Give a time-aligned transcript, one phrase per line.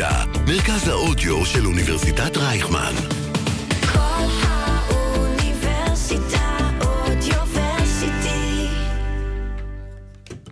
[0.00, 2.94] האוניברסיטה, מרכז האודיו של אוניברסיטת רייכמן.
[3.92, 5.50] כל האוניברסיטה
[6.80, 8.68] אודיוורסיטי.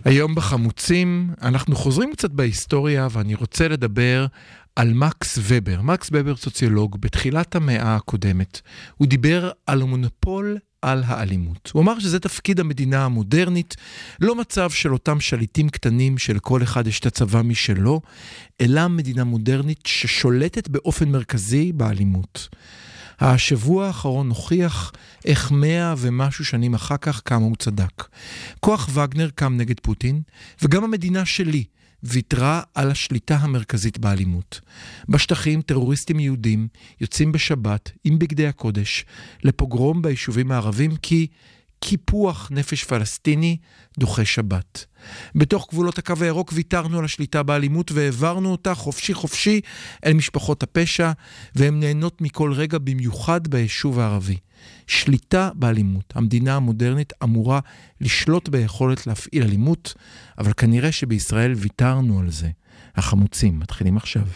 [0.05, 4.25] היום בחמוצים אנחנו חוזרים קצת בהיסטוריה ואני רוצה לדבר
[4.75, 5.81] על מקס ובר.
[5.81, 8.61] מקס ובר סוציולוג בתחילת המאה הקודמת.
[8.97, 11.71] הוא דיבר על המונופול על האלימות.
[11.73, 13.75] הוא אמר שזה תפקיד המדינה המודרנית,
[14.21, 18.01] לא מצב של אותם שליטים קטנים שלכל אחד יש את הצבא משלו,
[18.61, 22.49] אלא מדינה מודרנית ששולטת באופן מרכזי באלימות.
[23.19, 24.91] השבוע האחרון הוכיח
[25.25, 28.03] איך מאה ומשהו שנים אחר כך כמה הוא צדק.
[28.59, 30.21] כוח וגנר קם נגד פוטין,
[30.61, 31.63] וגם המדינה שלי
[32.03, 34.61] ויתרה על השליטה המרכזית באלימות.
[35.09, 36.67] בשטחים טרוריסטים יהודים
[37.01, 39.05] יוצאים בשבת עם בגדי הקודש
[39.43, 41.27] לפוגרום ביישובים הערבים כי
[41.79, 43.57] קיפוח נפש פלסטיני
[43.99, 44.85] דוחה שבת.
[45.35, 49.61] בתוך גבולות הקו הירוק ויתרנו על השליטה באלימות והעברנו אותה חופשי חופשי
[50.05, 51.11] אל משפחות הפשע,
[51.55, 54.37] והן נהנות מכל רגע במיוחד ביישוב הערבי.
[54.87, 56.13] שליטה באלימות.
[56.15, 57.59] המדינה המודרנית אמורה
[58.01, 59.93] לשלוט ביכולת להפעיל אלימות,
[60.37, 62.49] אבל כנראה שבישראל ויתרנו על זה.
[62.95, 64.27] החמוצים מתחילים עכשיו.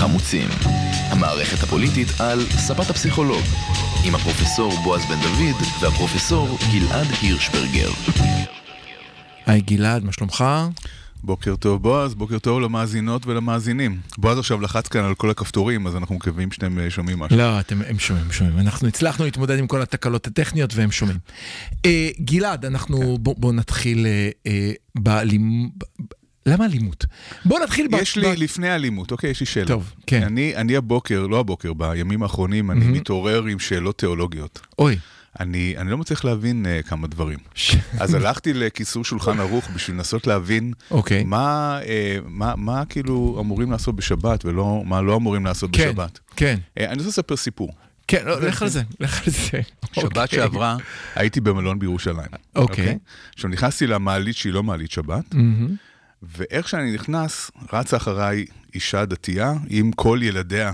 [0.00, 0.48] החמוצים,
[1.10, 3.42] המערכת הפוליטית על ספת הפסיכולוג,
[4.04, 7.90] עם הפרופסור בועז בן דוד והפרופסור גלעד הירשברגר.
[9.46, 10.44] היי גלעד, מה שלומך?
[11.24, 14.00] בוקר טוב בועז, בוקר טוב למאזינות ולמאזינים.
[14.18, 17.38] בועז עכשיו לחץ כאן על כל הכפתורים, אז אנחנו מקווים שאתם אה, שומעים משהו.
[17.38, 18.58] לא, אתם, הם שומעים, הם שומעים.
[18.58, 21.18] אנחנו הצלחנו להתמודד עם כל התקלות הטכניות והם שומעים.
[21.86, 25.70] אה, גלעד, אנחנו, בוא, בוא נתחיל אה, אה, באלימות.
[26.46, 27.06] למה אלימות?
[27.44, 27.94] בוא נתחיל ב...
[27.94, 28.20] יש ב...
[28.20, 29.66] לי, לפני אלימות, אוקיי, יש לי שאלה.
[29.66, 30.22] טוב, כן.
[30.22, 34.60] אני, אני הבוקר, לא הבוקר, בימים האחרונים, אני מתעורר עם שאלות תיאולוגיות.
[34.78, 34.98] אוי.
[35.40, 37.38] אני, אני לא מצליח להבין uh, כמה דברים.
[37.98, 41.24] אז הלכתי לכיסור שולחן ערוך בשביל לנסות להבין אוקיי.
[41.24, 41.86] מה, uh,
[42.26, 46.18] מה, מה כאילו אמורים לעשות בשבת ולא מה לא אמורים לעשות כן, בשבת.
[46.36, 46.58] כן.
[46.78, 47.72] Uh, אני רוצה לספר סיפור.
[48.08, 49.60] כן, לא, לך על זה, לך על זה.
[49.92, 50.38] שבת אוקיי.
[50.38, 50.76] שעברה
[51.14, 52.30] הייתי במלון בירושלים.
[52.56, 52.98] אוקיי.
[53.34, 55.76] עכשיו נכנסתי למעלית שהיא לא מעלית שבת, מהמם.
[56.22, 58.44] ואיך שאני נכנס, רצה אחריי
[58.74, 60.72] אישה דתייה עם כל ילדיה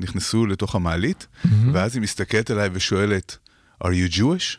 [0.00, 1.26] נכנסו לתוך המעלית,
[1.72, 3.36] ואז היא מסתכלת עליי ושואלת,
[3.84, 4.58] are you Jewish?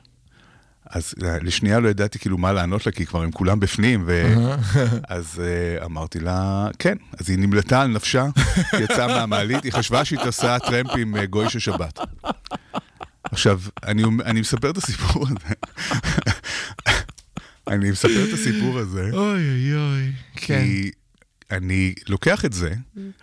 [0.89, 4.34] אז לשנייה לא ידעתי כאילו מה לענות לה, כי כבר הם כולם בפנים, ו...
[5.09, 5.41] אז
[5.81, 6.97] uh, אמרתי לה, כן.
[7.19, 8.25] אז היא נמלטה על נפשה,
[8.79, 12.00] יצאה מהמעלית, היא חשבה שהיא טסה טרמפ עם אה, גוי של שבת.
[13.23, 15.53] עכשיו, אני, אני מספר את הסיפור הזה.
[17.73, 20.11] אני מספר את הסיפור הזה, אוי אוי אוי.
[20.35, 20.63] כן.
[20.66, 20.91] כי
[21.51, 22.73] אני לוקח את זה,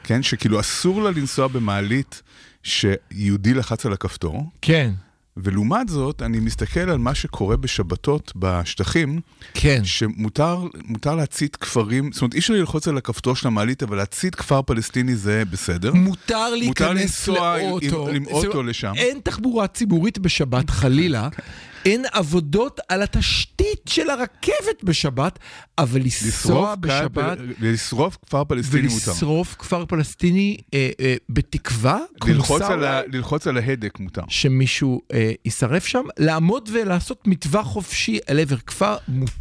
[0.05, 2.23] כן, שכאילו אסור לה לנסוע במעלית
[2.63, 4.91] שיהודי לחץ על הכפתור, כן.
[5.37, 9.21] ולעומת זאת, אני מסתכל על מה שקורה בשבתות בשטחים,
[9.55, 9.81] כן.
[9.85, 14.35] שמותר מותר להצית כפרים, זאת אומרת, אי אפשר ללחוץ על הכפתור של המעלית, אבל להצית
[14.35, 15.95] כפר פלסטיני זה בסדר.
[15.95, 18.09] מותר להיכנס מותר לנסוע עם- לאוטו.
[18.09, 18.93] עם זה- אוטו לשם.
[18.97, 21.29] אין תחבורה ציבורית בשבת, חלילה.
[21.85, 25.39] אין עבודות על התשתית של הרכבת בשבת,
[25.79, 29.11] אבל לנסוע בשבת לשרוף כפר פלסטיני מותר.
[29.11, 34.23] ולשרוף כפר פלסטיני אה, אה, בתקווה, ללחוץ על ה- ללחוץ על ההדק מותר.
[34.29, 39.33] שמישהו אה, יישרף שם, לעמוד ולעשות מטווח חופשי אל עבר כפר, מותר.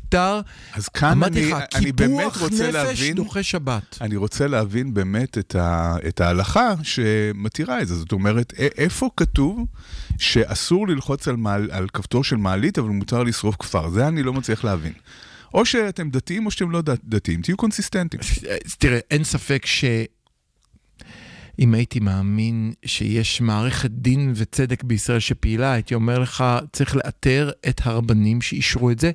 [0.73, 3.97] אז כאן אמרתי אני, לך, אני באמת רוצה נפש להבין, דוחה שבת.
[4.01, 7.95] אני רוצה להבין באמת את, ה, את ההלכה שמתירה את זה.
[7.95, 9.65] זאת אומרת, איפה כתוב
[10.19, 13.89] שאסור ללחוץ על, מעל, על כפתור של מעלית, אבל מותר לשרוף כפר?
[13.89, 14.93] זה אני לא מצליח להבין.
[15.53, 18.19] או שאתם דתיים או שאתם לא דת- דתיים, תהיו קונסיסטנטים.
[18.77, 19.85] תראה, אין ספק ש...
[21.59, 26.43] אם הייתי מאמין שיש מערכת דין וצדק בישראל שפעילה, הייתי אומר לך,
[26.73, 29.11] צריך לאתר את הרבנים שאישרו את זה,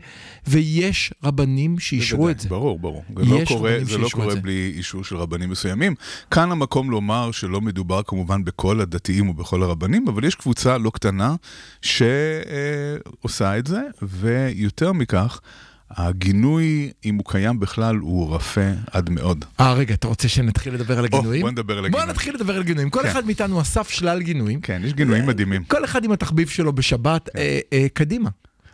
[0.47, 2.49] ויש רבנים שאישרו את זה.
[2.49, 3.05] ברור, ברור.
[3.16, 4.34] זה לא יש קורה, זה לא קורה.
[4.34, 5.94] בלי אישור של רבנים מסוימים.
[6.31, 11.35] כאן המקום לומר שלא מדובר כמובן בכל הדתיים ובכל הרבנים, אבל יש קבוצה לא קטנה
[11.82, 15.41] שעושה את זה, ויותר מכך,
[15.90, 19.44] הגינוי, אם הוא קיים בכלל, הוא רפה עד מאוד.
[19.60, 21.42] אה, רגע, אתה רוצה שנתחיל לדבר על הגינויים?
[21.42, 22.08] בוא נדבר על בוא הגינויים.
[22.08, 22.90] נתחיל לדבר על גינויים.
[22.90, 23.08] כל כן.
[23.08, 24.60] אחד מאיתנו אסף שלל גינויים.
[24.60, 25.64] כן, יש גינויים מדהימים.
[25.64, 27.28] כל אחד עם התחביב שלו בשבת.
[27.32, 27.38] כן.
[27.38, 28.31] אה, אה, קדימה.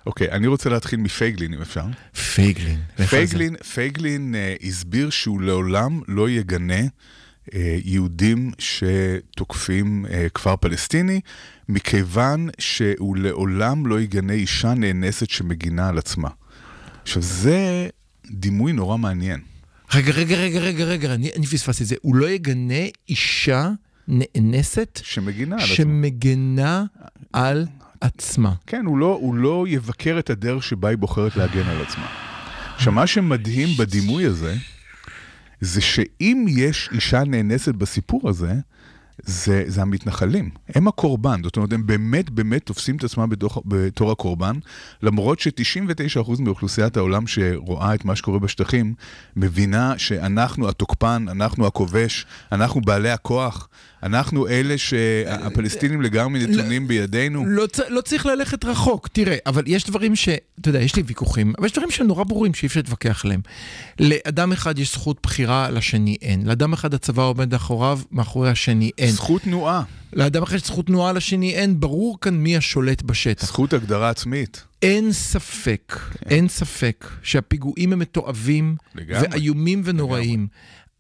[0.07, 1.85] אוקיי, אני רוצה להתחיל מפייגלין, אם אפשר.
[2.35, 2.79] פייגלין.
[3.09, 6.81] פייגלין, פייגלין אה, הסביר שהוא לעולם לא יגנה
[7.55, 11.21] אה, יהודים שתוקפים אה, כפר פלסטיני,
[11.69, 16.29] מכיוון שהוא לעולם לא יגנה אישה נאנסת שמגינה על עצמה.
[17.11, 17.89] עכשיו, זה
[18.31, 19.41] דימוי נורא מעניין.
[19.95, 21.97] רגע, רגע, רגע, רגע, רגע, אני אני פספסתי את זה.
[22.03, 23.71] הוא לא יגנה אישה
[24.09, 25.61] נאנסת שמגינה.
[25.61, 26.85] שמגנה
[27.33, 27.67] על
[28.01, 28.55] עצמה.
[28.67, 32.07] כן, הוא לא, הוא לא יבקר את הדרך שבה היא בוחרת להגן על עצמה.
[32.75, 34.57] עכשיו, מה שמדהים בדימוי הזה,
[35.61, 38.53] זה שאם יש אישה נאנסת בסיפור הזה,
[39.25, 44.13] זה, זה המתנחלים, הם הקורבן, זאת אומרת, הם באמת באמת תופסים את עצמם בתוך, בתור
[44.13, 44.57] הקורבן,
[45.03, 48.95] למרות ש-99% מאוכלוסיית העולם שרואה את מה שקורה בשטחים,
[49.37, 53.69] מבינה שאנחנו התוקפן, אנחנו הכובש, אנחנו בעלי הכוח,
[54.03, 57.47] אנחנו אלה שהפלסטינים לגמרי נתונים בידינו.
[57.47, 60.29] לא, לא צריך ללכת רחוק, תראה, אבל יש דברים ש...
[60.61, 63.41] אתה יודע, יש לי ויכוחים, אבל יש דברים שהם נורא ברורים שאי אפשר להתווכח עליהם.
[64.01, 66.47] לאדם אחד יש זכות בחירה, לשני אין.
[66.47, 69.11] לאדם אחד הצבא עומד מאחוריו, מאחורי השני אין.
[69.11, 69.83] זכות תנועה,
[70.13, 71.81] לאדם אחד יש זכות תנועה, לשני אין.
[71.81, 73.47] ברור כאן מי השולט בשטח.
[73.47, 74.65] זכות הגדרה עצמית.
[74.83, 75.97] אין ספק,
[76.27, 78.77] אין ספק שהפיגועים הם מתועבים.
[78.95, 80.47] ואיומים ונוראים,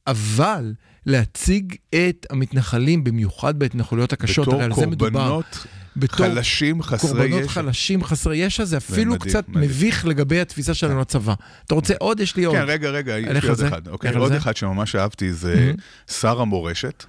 [0.06, 0.73] אבל
[1.10, 5.10] להציג את המתנחלים, במיוחד בהתנחלויות הקשות, הרי על זה מדובר.
[5.10, 5.66] קורבנות
[5.96, 7.48] בתור חלשים, חסרי קורבנות ישע.
[7.48, 9.64] חלשים, חסרי ישע, זה אפילו מדהים, קצת מדהים.
[9.64, 11.34] מביך לגבי התפיסה שלנו לצבא.
[11.66, 12.20] אתה רוצה עוד?
[12.20, 12.56] יש לי עוד.
[12.56, 13.68] כן, רגע, רגע, יש לי עוד זה?
[13.68, 13.88] אחד.
[13.88, 14.38] אוקיי, עוד זה?
[14.38, 15.72] אחד שממש אהבתי זה
[16.10, 17.04] שר המורשת,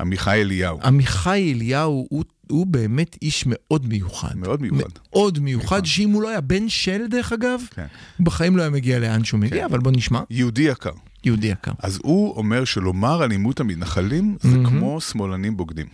[0.00, 0.80] עמיחי אליהו.
[0.84, 4.36] עמיחי אליהו הוא, הוא באמת איש מאוד מיוחד.
[4.36, 4.88] מאוד מיוחד.
[5.12, 7.86] מאוד מיוחד, שאם הוא לא היה בן של, דרך אגב, כן.
[8.20, 10.20] בחיים לא היה מגיע לאן שהוא מגיע, אבל בוא נשמע.
[10.30, 10.90] יהודי יקר.
[11.24, 11.72] יהודי יקר.
[11.78, 15.86] אז הוא אומר שלומר אלימות המתנחלים זה כמו שמאלנים בוגדים.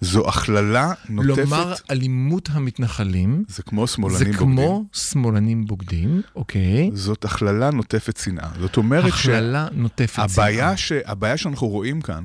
[0.00, 4.56] זו הכללה נוטפת, לומר אלימות המתנחלים, זה כמו זה שמאלנים בוגדים.
[4.56, 6.90] כמו שמאלנים בוגדים, אוקיי?
[6.94, 8.48] זאת הכללה נוטפת שנאה.
[8.60, 10.92] זאת אומרת הכללה נוטפת שהבעיה ש...
[10.92, 12.24] הבעיה שאנחנו רואים כאן,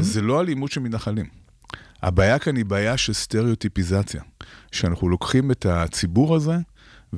[0.00, 1.26] זה לא אלימות של מתנחלים.
[2.02, 4.22] הבעיה כאן היא בעיה של סטריאוטיפיזציה.
[4.72, 6.56] שאנחנו לוקחים את הציבור הזה,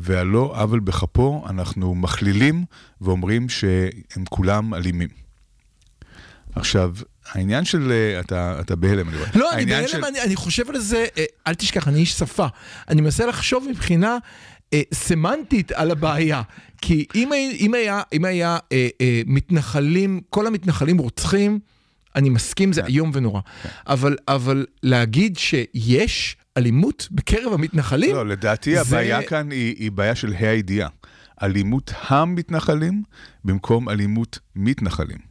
[0.01, 2.65] ועל לא עוול בכפו, אנחנו מכלילים
[3.01, 5.09] ואומרים שהם כולם אלימים.
[6.55, 6.95] עכשיו,
[7.33, 7.93] העניין של...
[7.93, 9.29] אה, אתה, אתה בהלם, אני רואה.
[9.35, 12.47] לא, אני בהלם, של- אני, אני חושב על זה, אה, אל תשכח, אני איש שפה.
[12.89, 14.19] אני מנסה לחשוב מבחינה
[14.73, 16.43] אה, סמנטית על הבעיה.
[16.81, 17.31] כי אם,
[17.61, 21.59] אם היה, אם היה אה, אה, מתנחלים, כל המתנחלים רוצחים,
[22.17, 23.41] אני מסכים, זה איום ונורא.
[23.87, 30.15] אבל, אבל להגיד שיש אלימות בקרב המתנחלים, לא, לדעתי זה- הבעיה כאן היא, היא בעיה
[30.15, 30.89] של ה' הידיעה.
[31.43, 33.03] אלימות המתנחלים
[33.45, 35.29] במקום אלימות מתנחלים.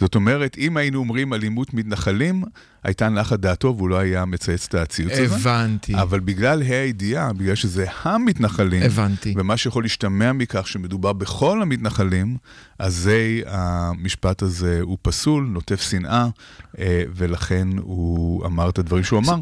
[0.00, 2.42] זאת אומרת, אם היינו אומרים אלימות מתנחלים,
[2.84, 5.36] הייתה נחה דעתו והוא לא היה מצייץ את הציוץ הזה.
[5.36, 5.94] הבנתי.
[5.94, 9.34] אבל בגלל ה' הידיעה, בגלל שזה המתנחלים, הבנתי.
[9.36, 12.36] ומה שיכול להשתמע מכך שמדובר בכל המתנחלים,
[12.78, 16.28] אזי המשפט הזה הוא פסול, נוטף שנאה,
[16.78, 19.36] אה, ולכן הוא אמר את הדברים שהוא אמר.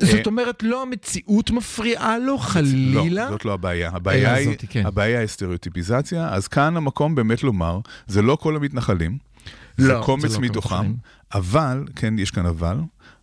[0.00, 3.24] זאת אומרת, לא המציאות מפריעה לו, חלילה?
[3.24, 3.90] לא, זאת לא הבעיה.
[3.94, 4.86] הבעיה היא, הזאת, כן.
[4.86, 9.18] הבעיה היא סטריאוטיפיזציה, אז כאן המקום באמת לומר, זה לא כל המתנחלים,
[9.78, 10.92] לא, זה קומץ לא מתוכם.
[11.34, 12.76] אבל, כן, יש כאן אבל,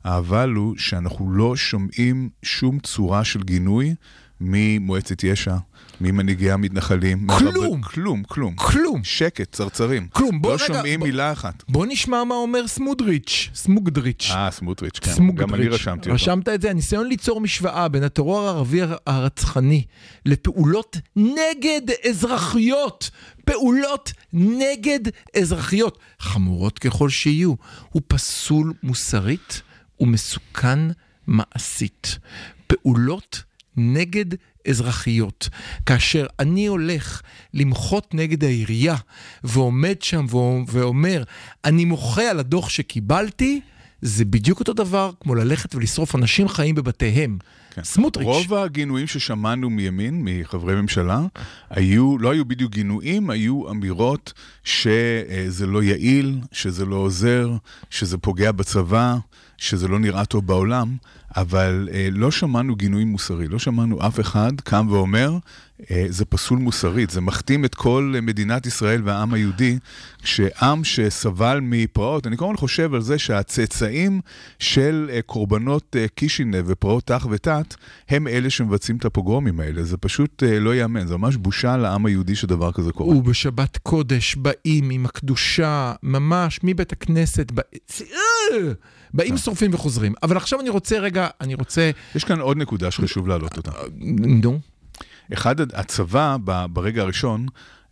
[0.03, 3.95] האבל הוא שאנחנו לא שומעים שום צורה של גינוי
[4.41, 5.55] ממועצת יש"ע,
[6.01, 7.27] ממנהיגי המתנחלים.
[7.27, 7.53] כלום.
[7.79, 8.55] מהרב- כלום, כלום.
[8.55, 9.03] כלום.
[9.03, 10.07] שקט, צרצרים.
[10.11, 10.41] כלום.
[10.41, 11.63] בוא לא רגע, שומעים בוא- מילה אחת.
[11.69, 14.27] בוא נשמע מה אומר סמודריץ', סמוגדריץ'.
[14.31, 15.11] אה, סמוטריץ', כן.
[15.11, 15.49] סמוגדריץ'.
[15.49, 16.13] גם אני רשמתי אותו.
[16.23, 16.69] רשמת את זה?
[16.69, 19.83] הניסיון ליצור משוואה בין הטרור הערבי הרצחני
[20.25, 23.09] לפעולות נגד אזרחיות.
[23.45, 24.99] פעולות נגד
[25.41, 27.53] אזרחיות, חמורות ככל שיהיו,
[27.89, 29.61] הוא פסול מוסרית
[29.99, 30.79] ומסוכן
[31.27, 32.17] מעשית.
[32.67, 33.43] פעולות
[33.77, 34.25] נגד
[34.67, 35.49] אזרחיות.
[35.85, 37.21] כאשר אני הולך
[37.53, 38.95] למחות נגד העירייה
[39.43, 41.23] ועומד שם ואו- ואומר,
[41.65, 43.61] אני מוחה על הדוח שקיבלתי,
[44.01, 47.37] זה בדיוק אותו דבר כמו ללכת ולשרוף אנשים חיים בבתיהם.
[47.71, 47.83] כן.
[47.83, 48.25] סמוטריץ'.
[48.27, 51.21] רוב הגינויים ששמענו מימין, מחברי ממשלה,
[51.69, 57.49] היו, לא היו בדיוק גינויים, היו אמירות שזה לא יעיל, שזה לא עוזר,
[57.89, 59.15] שזה פוגע בצבא,
[59.57, 60.95] שזה לא נראה טוב בעולם,
[61.37, 65.37] אבל אה, לא שמענו גינוי מוסרי, לא שמענו אף אחד קם ואומר,
[66.09, 69.77] זה פסול מוסרית, זה מכתים את כל אה, מדינת ישראל והעם היהודי,
[70.21, 74.21] כשעם שסבל מפרעות, אני כל הזמן חושב על זה שהצאצאים
[74.59, 77.75] של אה, קורבנות אה, קישינב ופרעות ת"ח ות"ת,
[78.09, 82.05] הם אלה שמבצעים את הפוגרומים האלה, זה פשוט אה, לא ייאמן, זה ממש בושה לעם
[82.05, 83.17] היהודי שדבר כזה קורה.
[83.17, 87.51] ובשבת קודש באים עם הקדושה, ממש מבית הכנסת,
[88.01, 88.07] אה,
[89.13, 90.13] באים שורפים וחוזרים.
[90.23, 93.71] אבל עכשיו אני רוצה רגע, אני רוצה, יש כאן עוד נקודה שחשוב להעלות אותה.
[93.99, 94.59] נו,
[95.33, 96.37] אחד, הצבא
[96.73, 97.45] ברגע הראשון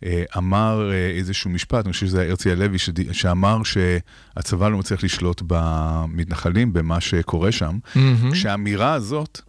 [0.04, 2.78] אה, אמר אה, איזשהו משפט, אני חושב שזה היה הרצי הלוי,
[3.12, 7.78] שאמר שהצבא לא מצליח לשלוט במתנחלים, במה שקורה שם.
[8.32, 9.40] כשהאמירה הזאת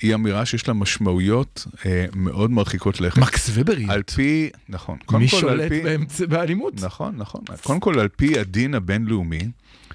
[0.00, 3.18] היא אמירה שיש לה משמעויות אה, מאוד מרחיקות לכת.
[3.18, 3.90] מקס ובריות.
[3.90, 4.98] על פי, נכון.
[5.12, 6.74] מי כל, שולט פי- באמצע- באלימות?
[6.82, 7.40] נכון, נכון.
[7.62, 9.48] קודם כל, על פי הדין הבינלאומי,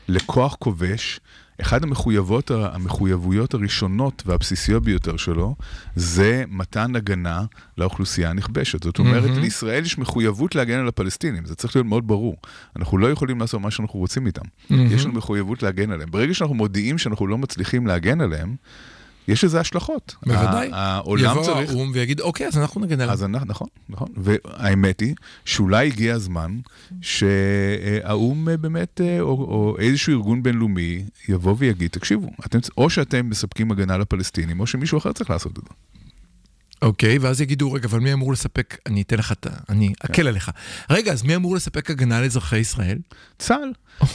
[0.08, 1.20] לכוח כובש,
[1.62, 5.56] אחד המחויבות, המחויבויות הראשונות והבסיסיות ביותר שלו,
[5.96, 7.44] זה מתן הגנה
[7.78, 8.84] לאוכלוסייה הנכבשת.
[8.84, 9.40] זאת אומרת, מהמם.
[9.40, 12.38] לישראל יש מחויבות להגן על הפלסטינים, זה צריך להיות מאוד ברור.
[12.76, 14.42] אנחנו לא יכולים לעשות מה שאנחנו רוצים איתם.
[14.70, 14.86] מהמם.
[14.92, 16.12] יש לנו מחויבות להגן עליהם.
[16.12, 18.56] ברגע שאנחנו מודיעים שאנחנו לא מצליחים להגן עליהם,
[19.30, 20.16] יש לזה השלכות.
[20.26, 20.70] בוודאי.
[20.74, 21.70] העולם יבוא צריך...
[21.70, 23.14] האו"ם ויגיד, אוקיי, אז אנחנו נגן עליו.
[23.14, 24.08] אז אנחנו, נכון, נכון.
[24.18, 26.60] והאמת היא שאולי הגיע הזמן
[27.02, 33.30] שהאו"ם אה, באמת, אה, או, או איזשהו ארגון בינלאומי, יבוא ויגיד, תקשיבו, אתם, או שאתם
[33.30, 35.70] מספקים הגנה לפלסטינים, או שמישהו אחר צריך לעשות את זה.
[36.82, 39.50] אוקיי, ואז יגידו, רגע, אבל מי אמור לספק, אני אתן לך את ה...
[39.70, 40.14] אני כן.
[40.14, 40.52] אקל עליך.
[40.90, 42.98] רגע, אז מי אמור לספק הגנה לאזרחי ישראל?
[43.38, 43.72] צה"ל.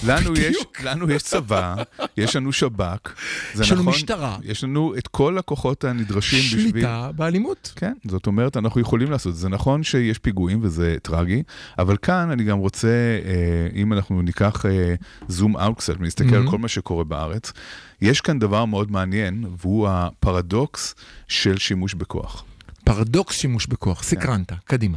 [0.07, 0.57] לנו יש.
[0.85, 1.75] לנו יש צבא,
[2.17, 3.15] יש לנו שב"כ.
[3.55, 4.37] זה יש לנו נכון, משטרה.
[4.43, 6.71] יש לנו את כל הכוחות הנדרשים בשביל...
[6.71, 7.73] שליטה באלימות.
[7.77, 9.49] כן, זאת אומרת, אנחנו יכולים לעשות זה.
[9.49, 11.43] נכון שיש פיגועים וזה טרגי,
[11.79, 12.89] אבל כאן אני גם רוצה,
[13.25, 13.33] אה,
[13.81, 14.95] אם אנחנו ניקח אה,
[15.29, 16.51] זום אאוט קצת ונסתכל על Mhm.
[16.51, 17.53] כל מה שקורה בארץ,
[18.01, 20.95] יש כאן דבר מאוד מעניין, והוא הפרדוקס
[21.29, 22.45] של שימוש בכוח.
[22.85, 24.97] פרדוקס שימוש בכוח, סקרנת, קדימה.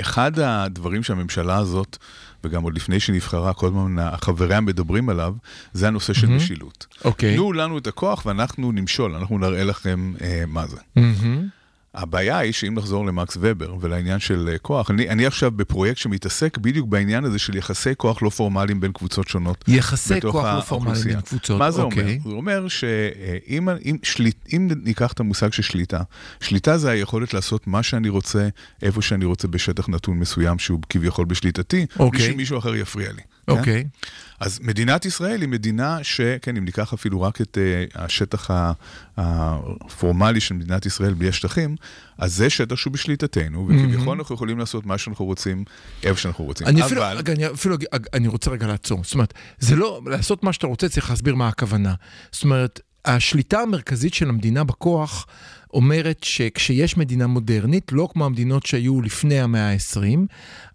[0.00, 1.96] אחד הדברים שהממשלה הזאת,
[2.44, 5.34] וגם עוד לפני שנבחרה, כל הזמן חבריה מדברים עליו,
[5.72, 6.30] זה הנושא של Mhm.
[6.30, 6.86] משילות.
[7.04, 7.34] אוקיי.
[7.36, 10.76] תנו לנו את הכוח ואנחנו נמשול, אנחנו נראה לכם אה, מה זה.
[10.96, 11.48] מהמם.
[11.94, 16.58] הבעיה היא שאם נחזור למקס ובר ולעניין של אה, כוח, אני, אני עכשיו בפרויקט שמתעסק
[16.58, 19.64] בדיוק בעניין הזה של יחסי כוח לא פורמליים בין קבוצות שונות.
[19.68, 20.60] יחסי כוח לא.
[20.60, 21.58] פורמליים בין קבוצות.
[21.58, 22.02] מה זה אוקיי.
[22.02, 22.30] אומר?
[22.30, 26.02] זה אומר שאם אם, שליט, אם ניקח את המושג של שליטה,
[26.40, 28.48] שליטה זה היכולת לעשות מה שאני רוצה,
[28.82, 32.20] איפה שאני רוצה בשטח נתון מסוים שהוא כביכול בשליטתי, אוקיי.
[32.20, 33.22] בלי שמישהו אחר יפריע לי.
[33.46, 33.52] כן?
[33.52, 33.84] אוקיי.
[34.40, 38.50] אז מדינת ישראל היא מדינה שכן, אם ניקח אפילו רק את uh, השטח
[39.16, 41.76] הפורמלי של מדינת ישראל בלי השטחים,
[42.18, 45.64] אז זה שטח שהוא בשליטתנו, וכביכול אנחנו יכולים לעשות מה שאנחנו רוצים,
[46.02, 46.66] איפה שאנחנו רוצים.
[46.66, 47.16] אני אפילו, אבל...
[47.16, 47.76] רגע, אני אפילו,
[48.12, 49.04] אני רוצה רגע לעצור.
[49.04, 51.94] זאת אומרת, זה לא, לעשות מה שאתה רוצה, צריך להסביר מה הכוונה.
[52.32, 55.26] זאת אומרת, השליטה המרכזית של המדינה בכוח
[55.72, 60.18] אומרת שכשיש מדינה מודרנית, לא כמו המדינות שהיו לפני המאה ה-20,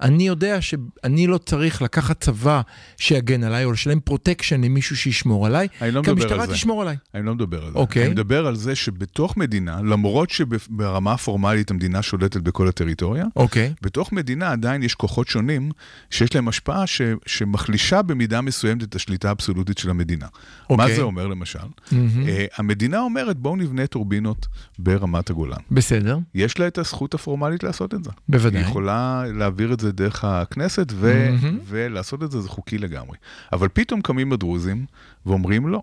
[0.02, 2.62] אני יודע שאני לא צריך לקחת צבא
[2.98, 6.48] שיגן עליי, או לשלם פרוטקשן למישהו שישמור עליי, לא כי המשטרה.
[6.48, 6.96] תשמור עליי.
[7.16, 7.78] אני לא מדבר על זה.
[7.78, 8.04] אוקיי.
[8.04, 13.74] אני מדבר על זה שבתוך מדינה, למרות שברמה הפורמלית המדינה שולטת בכל הטריטוריה, אוקיי.
[13.82, 15.72] בתוך מדינה עדיין יש כוחות שונים
[16.10, 20.28] שיש להם השפעה ש, שמחלישה במידה מסוימת את השליטה האבסולוטית של המדינה.
[20.70, 20.86] אוקיי.
[20.86, 21.60] מה זה אומר למשל?
[21.92, 22.24] מהמם.
[22.24, 24.48] Uh, המדינה אומרת בואו נבנה טורבינות
[24.88, 25.58] ברמת הגולן.
[25.72, 28.10] בסדר, יש לה את הזכות הפורמלית לעשות את זה.
[28.30, 28.62] בוודאי.
[28.62, 31.60] היא יכולה להעביר את זה דרך הכנסת ו- מהמם.
[31.68, 33.18] ולעשות את זה, זה חוקי לגמרי.
[33.54, 34.86] אבל פתאום קמים הדרוזים
[35.26, 35.82] ואומרים לא.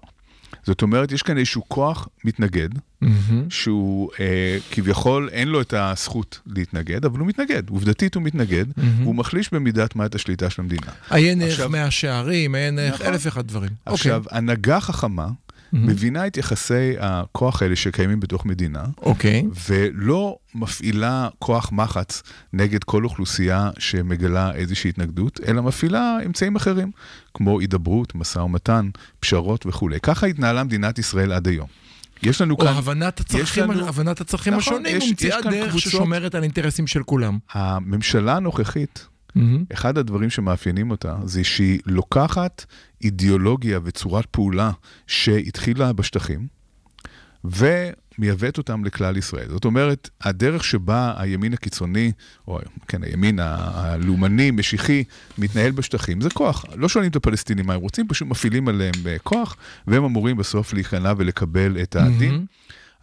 [0.62, 2.68] זאת אומרת, יש כאן איזשהו כוח מתנגד,
[3.00, 3.50] מהמם.
[3.50, 9.02] שהוא אה, כביכול אין לו את הזכות להתנגד, אבל הוא מתנגד, עובדתית הוא מתנגד, מהמם.
[9.02, 10.87] והוא מחליש במידת מה את השליטה של המדינה.
[11.11, 13.06] עיין ערך עכשיו- מאה שערים, עיין ערך נכון.
[13.06, 13.70] אלף ואחד דברים.
[13.87, 15.28] עכשיו, הנהגה חכמה.
[15.75, 19.45] מבינה את יחסי הכוח האלה שקיימים בתוך מדינה, אוקיי.
[19.69, 26.90] ולא מפעילה כוח מחץ נגד כל אוכלוסייה שמגלה איזושהי התנגדות, אלא מפעילה אמצעים אחרים,
[27.35, 28.88] כמו הידברות, משא ומתן,
[29.21, 30.00] פשרות וכולי.
[30.00, 31.69] ככה התנהלה מדינת ישראל עד היום.
[32.23, 32.66] יש לנו או כאן...
[32.75, 37.38] הבנת הצרכים, לנו- הבנת הצרכים נכון, השונים, ומציאת דרך קבוצות- ששומרת על אינטרסים של כולם.
[37.52, 39.64] הממשלה הנוכחית, מהמם.
[39.73, 42.64] אחד הדברים שמאפיינים אותה זה שהיא לוקחת
[43.05, 44.71] אידיאולוגיה וצורת פעולה
[45.07, 46.47] שהתחילה בשטחים,
[47.45, 49.49] ומייבאת אותם לכלל ישראל.
[49.50, 52.12] זאת אומרת, הדרך שבה הימין הקיצוני,
[52.49, 55.05] או כן, הימין הלאומני, משיחי,
[55.38, 56.64] מתנהל בשטחים, זה כוח.
[56.76, 60.73] לא שואלים את הפלסטינים מה הם רוצים, פשוט מפעילים עליהם אה, כוח, והם אמורים בסוף
[60.73, 62.33] להיכנע ולקבל את הדין.
[62.33, 62.45] מהמם.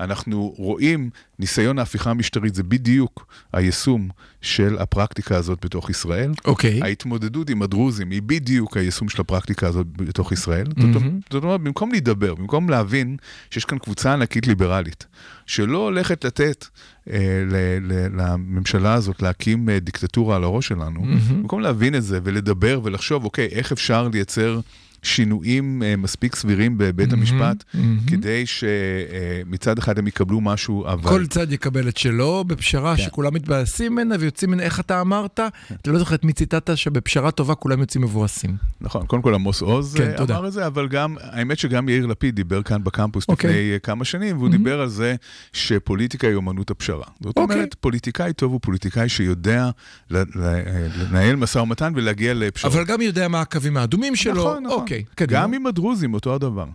[0.04, 4.10] אנחנו רואים ניסיון ההפיכה המשטרית, זה בדיוק היישום
[4.42, 6.32] של הפרקטיקה הזאת בתוך ישראל.
[6.46, 6.82] אוקיי.
[6.84, 10.68] ההתמודדות עם הדרוזים היא בדיוק היישום של הפרקטיקה הזאת בתוך ישראל.
[10.96, 13.18] אומרת- זאת אומרת, במקום להידבר, במקום להבין
[13.52, 15.06] שיש כאן קבוצה ענקית ליברלית,
[15.46, 16.66] שלא הולכת לתת
[17.10, 17.18] אה,
[17.52, 21.20] ל- ל- לממשלה הזאת להקים אה, דיקטטורה על הראש שלנו, מהמם.
[21.42, 24.60] במקום להבין את זה ולדבר ולחשוב, אוקיי, איך אפשר לייצר
[25.04, 27.64] שינויים אה, מספיק סבירים בבית המשפט.
[28.08, 31.10] כדי שמצד אחד הם יקבלו משהו, אבל...
[31.10, 33.04] כל צד יקבל את שלו בפשרה כן.
[33.04, 35.40] שכולם מתבאסים ממנה ויוצאים ממנה, איך אתה אמרת?
[35.82, 38.56] אתה לא זוכר את מי ציטטת שבפשרה טובה כולם יוצאים מבואסים.
[38.82, 40.24] נכון, קודם כל עמוס עוז כן, אה.
[40.24, 43.50] אמר את זה, אבל גם, האמת שגם יאיר לפיד דיבר כאן בקמפוס אוקיי.
[43.50, 45.16] לפני אה, כמה שנים, והוא דיבר על זה
[45.54, 47.06] שפוליטיקה היא אומנות הפשרה.
[47.22, 47.56] זאת אוקיי.
[47.56, 49.70] אומרת, פוליטיקאי טוב הוא פוליטיקאי שיודע
[50.10, 52.74] לנהל משא ומתן ולהגיע לפשרות.
[52.74, 54.34] אבל גם יודע מה הקווים האדומים שלו.
[54.34, 54.80] נכון, נכון.
[54.92, 55.06] אוקיי.
[55.10, 55.42] אוקיי, קדימה.
[55.42, 56.66] גם עם הדרוזים, אותו הדבר.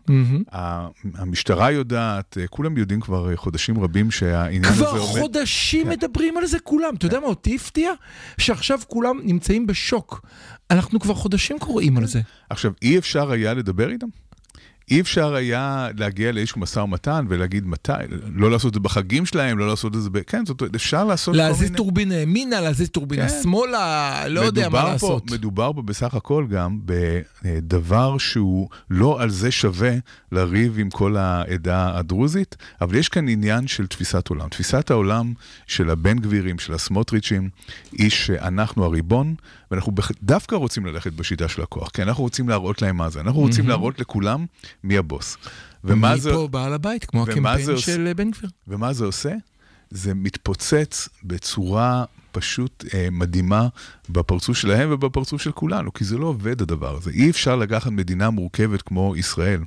[0.53, 5.21] ה- המשטרה יודעת, אה, כולם יודעים כבר אה, חודשים רבים שהעניין הזה כבר עומד.
[5.21, 5.91] חודשים כן.
[5.91, 6.95] מדברים על זה כולם.
[6.95, 7.91] אתה יודע מה אותי הפתיע?
[8.39, 10.27] שעכשיו כולם נמצאים בשוק.
[10.71, 12.21] אנחנו כבר חודשים קוראים על זה.
[12.51, 14.07] עכשיו, אי אפשר היה לדבר איתם?
[14.91, 17.93] אי אפשר היה להגיע לאיזשהו משא ומתן ולהגיד מתי,
[18.35, 20.19] לא לעשות את זה בחגים שלהם, לא לעשות את זה ב...
[20.19, 21.77] כן, זאת אומרת, אפשר לעשות להזיז מיני...
[21.77, 23.43] טורבינה ימינה, להזיז טורבינה כן.
[23.43, 25.29] שמאלה, לא יודע מה מדובר לעשות.
[25.29, 29.95] פה, מדובר פה בסך הכל גם בדבר שהוא לא על זה שווה
[30.33, 34.49] לריב עם כל העדה הדרוזית, אבל יש כאן עניין של תפיסת עולם.
[34.49, 35.33] תפיסת העולם
[35.67, 37.49] של הבן גבירים, של הסמוטריצ'ים,
[37.93, 39.35] היא שאנחנו הריבון,
[39.71, 39.93] ואנחנו
[40.23, 43.21] דווקא רוצים ללכת בשיטה של הכוח, כי אנחנו רוצים להראות להם מה זה.
[43.21, 44.47] אנחנו רוצים להראות לכולם
[44.85, 45.37] מי הבוס.
[45.85, 46.31] ומה מי זה...
[46.31, 47.77] פה בעל הבית, כמו הקמפיין?
[47.77, 48.51] של אה, בן גביר.
[48.69, 49.33] ומה זה עושה?
[49.91, 53.69] זה מתפוצץ בצורה פשוט אה, מדהימה
[54.11, 57.11] בפרצוף שלהם ובפרצוף של כולנו, כי זה לא עובד הדבר הזה.
[57.11, 59.61] אי אפשר לקחת מדינה מורכבת כמו ישראל,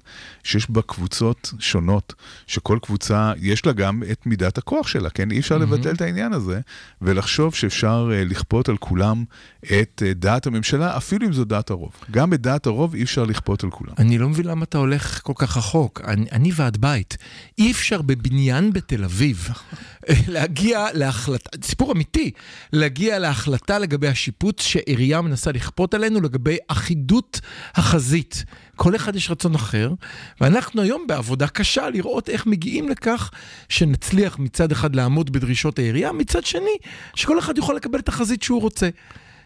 [0.44, 2.14] שיש בה קבוצות שונות,
[2.48, 5.32] שכל קבוצה יש לה גם את מידת הכוח שלה, כן?
[5.32, 6.60] אי אפשר לבטל את העניין הזה,
[7.02, 9.24] ולחשוב שאפשר אה, לכפות על כולם
[9.64, 11.92] את אה, דעת הממשלה, אפילו אם זו דעת הרוב.
[12.12, 13.94] גם את דעת הרוב אי אפשר לכפות על כולם.
[13.98, 16.02] אני לא מבין למה אתה הולך כל כך רחוק.
[16.08, 17.18] אני, אני ועד בית.
[17.58, 19.50] אי אפשר בבניין בתל אביב
[20.28, 22.32] להגיע להחלטה, סיפור אמיתי,
[22.74, 27.40] להגיע להחלטה לגבי השיפוט שעירייה מנסה לכפות עלינו לגבי אחידות
[27.76, 28.44] החזית.
[28.76, 29.94] כל אחד יש רצון אחר,
[30.42, 33.32] ואנחנו היום בעבודה קשה לראות איך מגיעים לכך
[33.70, 36.78] שנצליח מצד אחד לעמוד בדרישות העירייה, מצד שני,
[37.16, 38.90] שכל אחד יוכל לקבל את החזית שהוא רוצה.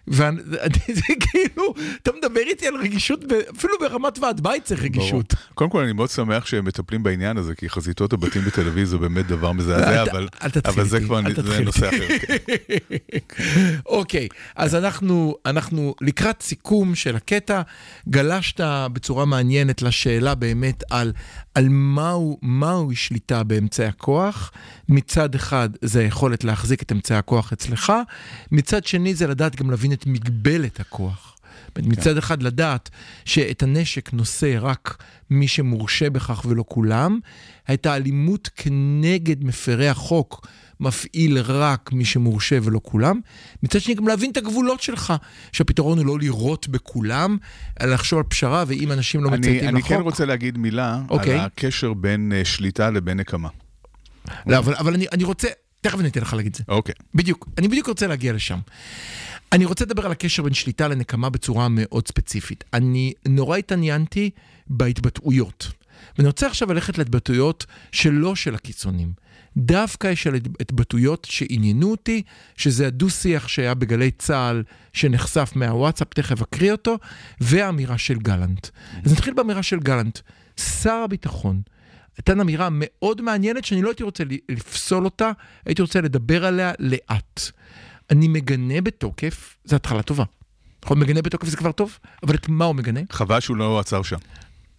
[0.07, 3.23] וזה כאילו, אתה מדבר איתי על רגישות,
[3.57, 5.33] אפילו ברמת ועד בית צריך רגישות.
[5.33, 5.53] ברור.
[5.53, 8.97] קודם כל, אני מאוד שמח שהם מטפלים בעניין הזה, כי חזיתות הבתים בתל אביב זה
[8.97, 10.03] באמת דבר מזעזע,
[10.65, 11.89] אבל, זה כבר זה נושא.
[11.89, 12.17] אחר.
[12.19, 12.35] כן.
[13.85, 17.61] אוקיי, אז אנחנו, אנחנו לקראת סיכום של הקטע,
[18.09, 18.61] גלשת
[18.93, 21.13] בצורה מעניינת לשאלה באמת על,
[21.55, 24.51] על מהו, מהו שליטה באמצעי הכוח.
[24.89, 27.93] מצד אחד זה היכולת להחזיק את אמצעי הכוח אצלך,
[28.51, 31.29] מצד שני זה לדעת גם להבין את מגבלת הכוח.
[31.77, 32.89] מצד אחד לדעת
[33.25, 37.19] שאת הנשק נושא רק מי שמורשה בכך ולא כולם,
[37.73, 40.47] את האלימות כנגד מפרי החוק
[40.79, 43.19] מפעיל רק מי שמורשה ולא כולם.
[43.63, 45.13] מצד שני גם להבין את הגבולות שלך,
[45.51, 47.37] שהפתרון הוא לא לירות בכולם,
[47.81, 49.91] אלא לחשוב על פשרה, ואם אנשים לא אני, מצייתים אני לחוק...
[49.91, 51.33] כן רוצה להגיד מילה אוקיי.
[51.33, 53.49] על הקשר בין אה, שליטה לבין נקמה.
[54.47, 55.47] לא, אבל, אבל אני, אני רוצה,
[55.81, 56.63] תכף אני אתן לך להגיד את זה.
[56.67, 56.95] אוקיי.
[57.15, 58.59] בדיוק, אני בדיוק רוצה להגיע לשם.
[59.53, 62.63] אני רוצה לדבר על הקשר בין שליטה לנקמה בצורה מאוד ספציפית.
[62.73, 64.29] אני נורא התעניינתי
[64.67, 65.71] בהתבטאויות.
[66.17, 69.13] ואני רוצה עכשיו ללכת להתבטאויות שלא של הקיצונים.
[69.57, 72.21] דווקא יש על התבטאויות שעניינו אותי,
[72.57, 74.63] שזה הדו-שיח שהיה בגלי צה"ל,
[74.93, 76.97] שנחשף מהוואטסאפ, תכף אקריא אותו,
[77.41, 78.67] והאמירה של גלנט.
[79.05, 80.19] אז נתחיל באמירה של גלנט.
[80.57, 81.61] שר הביטחון
[82.19, 85.31] נתן אמירה מאוד מעניינת שאני לא הייתי רוצה לפסול אותה,
[85.65, 87.51] הייתי רוצה לדבר עליה לאט.
[88.09, 90.23] אני מגנה בתוקף, זו התחלה טובה.
[90.85, 92.99] נכון, מגנה בתוקף זה כבר טוב, אבל את מה הוא מגנה?
[93.11, 94.17] חבל שהוא לא עצר שם.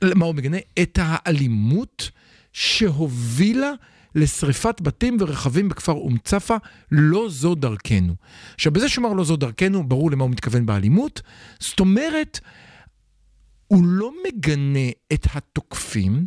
[0.04, 0.56] מה הוא מגנה?
[0.82, 2.10] את האלימות
[2.52, 3.72] שהובילה
[4.14, 6.56] לשריפת בתים ורכבים בכפר אום צפה,
[6.90, 8.14] לא זו דרכנו.
[8.54, 11.22] עכשיו, בזה שאומר לא זו דרכנו, ברור למה הוא מתכוון באלימות.
[11.58, 12.40] זאת אומרת,
[13.66, 16.26] הוא לא מגנה את התוקפים,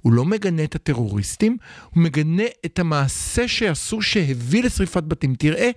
[0.00, 1.56] הוא לא מגנה את הטרוריסטים,
[1.90, 5.34] הוא מגנה את המעשה שעשו שהביא לשריפת בתים.
[5.34, 5.70] תראה,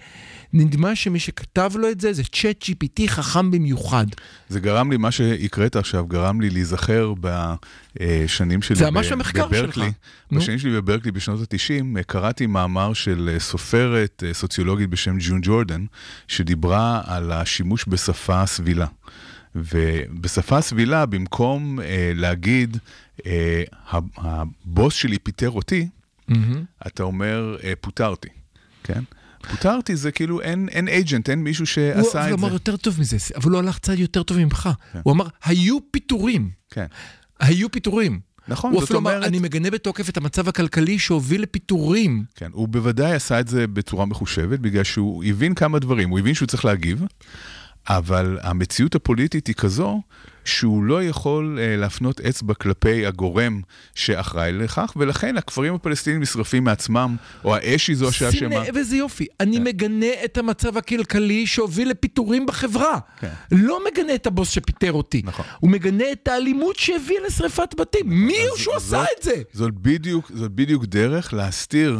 [0.53, 4.05] נדמה שמי שכתב לו את זה זה צ'אט GPT חכם במיוחד.
[4.49, 9.85] זה גרם לי, מה שהקראת עכשיו, גרם לי להיזכר בשנים שלי זה ממש המחקר בברקלי.
[9.85, 9.95] שלך.
[10.31, 15.85] בשנים שלי בברקלי בשנות ה-90, קראתי מאמר של אה, סופרת אה, סוציולוגית בשם ג'ון ג'ורדן,
[16.27, 18.87] שדיברה על השימוש בשפה סבילה.
[19.55, 22.77] ובשפה סבילה, במקום אה, להגיד,
[23.25, 25.87] אה, "ה- הבוס שלי פיטר אותי,
[26.87, 28.27] אתה אומר, אה, פוטרתי,
[28.83, 29.03] כן?
[29.49, 32.45] פוטרתי זה כאילו אין, אין agent, אין מישהו הוא שעשה את הוא זה.
[32.45, 34.69] אמר יותר טוב מזה, אבל הוא הלך צעד יותר טוב ממך.
[34.93, 34.99] כן.
[35.03, 36.49] הוא אמר, היו פיטורים.
[36.71, 36.85] כן.
[37.39, 38.19] היו פיטורים.
[38.47, 42.23] נכון, הוא זאת אפילו אמר, אומרת- אני מגנה בתוקף את המצב הכלכלי שהוביל לפיטורים.
[42.35, 46.09] כן, הוא בוודאי עשה את זה בצורה מחושבת, בגלל שהוא הבין כמה דברים.
[46.09, 47.03] הוא הבין שהוא צריך להגיב,
[47.89, 50.02] אבל המציאות הפוליטית היא כזו
[50.45, 53.62] שהוא לא יכול אה, להפנות אצבע כלפי הגורם
[53.95, 58.65] שאחראי לכך, ולכן הכפרים הפלסטינים נשרפים מעצמם, או האש היא זו שאשמה.
[58.86, 59.25] איזה יופי.
[59.39, 59.63] אני כן.
[59.63, 62.99] מגנה את המצב הכלכלי שהוביל לפיטורים בחברה.
[63.19, 63.29] כן.
[63.51, 65.21] לא מגנה את הבוס שפיטר אותי.
[65.25, 65.45] נכון.
[65.60, 68.05] הוא מגנה את האלימות שהביאה לשריפת בתים.
[68.10, 69.41] מי הוא שהוא עשה את זה?
[69.53, 71.99] זאת בדיוק, זאת בדיוק דרך להסתיר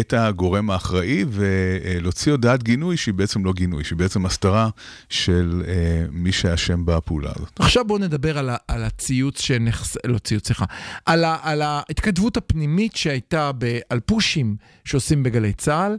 [0.00, 4.68] את הגורם האחראי ולהוציא הודעת גינוי שהיא בעצם לא גינוי, שהיא בעצם הסתרה
[5.08, 7.50] של אה, מי שאשם בפעולה הזאת.
[7.58, 9.96] עכשיו עכשיו בואו נדבר על, ה, על הציוץ שנחס...
[10.06, 10.64] לא ציוץ, סליחה.
[11.06, 15.96] על, על ההתכתבות הפנימית שהייתה ב, על פושים שעושים בגלי צה"ל.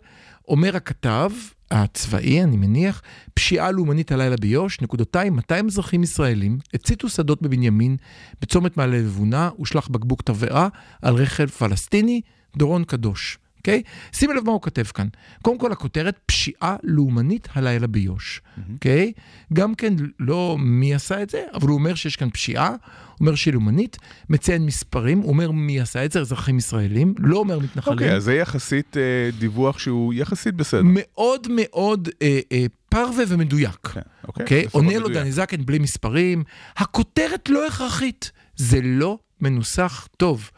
[0.48, 1.32] אומר הכתב,
[1.72, 3.02] הצבאי, אני מניח,
[3.34, 7.98] פשיעה לאומנית הלילה ביו"ש, נקודותיים, 200 אזרחים ישראלים הציתו שדות בבנימין,
[8.42, 10.68] בצומת מעלה לבונה, הושלך בקבוק תבערה
[11.02, 12.22] על רכב פלסטיני,
[12.58, 13.38] דורון קדוש.
[13.64, 13.82] אוקיי?
[13.86, 14.18] Okay?
[14.18, 15.08] שימי לב מה הוא כותב כאן.
[15.42, 18.42] קודם כל, הכותרת פשיעה לאומנית הלילה ביו"ש,
[18.74, 19.12] אוקיי?
[19.16, 19.22] Okay?
[19.54, 22.76] גם כן, לא מי עשה את זה, אבל הוא אומר שיש כאן פשיעה,
[23.20, 23.98] אומר שהיא לאומנית,
[24.30, 27.98] מציין מספרים, הוא אומר מי עשה את זה, אזרחים ישראלים, לא אומר מתנחלים.
[27.98, 30.82] אוקיי, אז זה יחסית אה, דיווח שהוא יחסית בסדר.
[30.86, 33.88] מאוד מאוד אה, אה, פרווה ומדויק.
[33.94, 34.66] כן, אוקיי, אוקיי?
[34.72, 35.10] עונה לו.
[35.10, 36.44] דני זקן בלי מספרים.
[36.78, 40.50] הכותרת לא הכרחית, זה לא מנוסח טוב.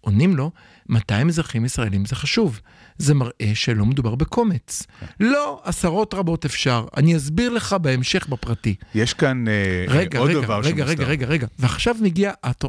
[0.00, 0.50] עונים לו,
[0.90, 2.60] 200 אזרחים ישראלים זה חשוב.
[2.98, 4.82] זה מראה שלא מדובר בקומץ.
[5.20, 6.86] לא, עשרות רבות אפשר.
[6.96, 8.74] אני אסביר לך בהמשך בפרטי.
[8.94, 10.86] יש כאן אה, רגע, עוד רגע, דבר רגע, שמוסתר.
[10.90, 11.46] רגע, רגע, רגע.
[11.58, 12.64] ועכשיו מגיע, הת-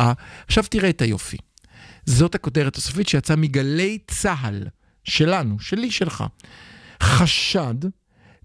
[0.00, 0.12] ה-
[0.46, 1.36] עכשיו תראה את היופי.
[2.06, 4.62] זאת הכותרת הסופית שיצאה מגלי צה"ל,
[5.04, 6.24] שלנו, שלי, שלך.
[7.02, 7.74] חשד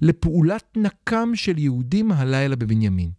[0.02, 3.12] לפעולת נקם של יהודים הלילה בבנימין.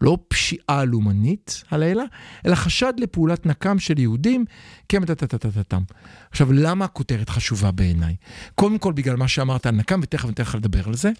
[0.00, 2.04] לא פשיעה לאומנית הלילה,
[2.46, 4.44] אלא חשד לפעולת נקם של יהודים
[4.88, 5.82] כמטטטטטטם.
[6.30, 8.16] עכשיו, למה הכותרת חשובה בעיניי?
[8.54, 11.10] קודם כל בגלל מה שאמרת על נקם, ותכף אני אתן לך לדבר על זה,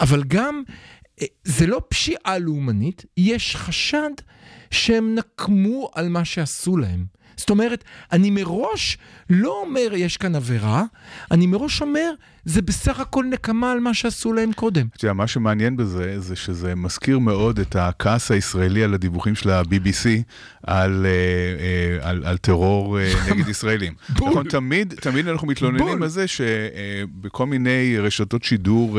[0.00, 0.62] אבל גם,
[1.20, 4.10] אה, זה לא פשיעה לאומנית, יש חשד
[4.70, 7.18] שהם נקמו על מה שעשו להם.
[7.36, 8.98] זאת אומרת, אני מראש
[9.30, 10.84] לא אומר יש כאן עבירה,
[11.30, 12.12] אני מראש אומר,
[12.48, 14.86] זה בסך הכל נקמה על מה שעשו להם קודם.
[14.96, 19.50] אתה יודע, מה שמעניין בזה, זה שזה מזכיר מאוד את הכעס הישראלי על הדיווחים של
[19.50, 20.08] ה-BBC
[20.62, 21.10] על, אה,
[22.00, 23.94] אה, על, על טרור אה, נגד ישראלים.
[24.08, 24.30] בול.
[24.30, 26.02] נכון, תמיד, תמיד אנחנו מתלוננים.
[26.02, 28.98] על זה שבכל מיני רשתות שידור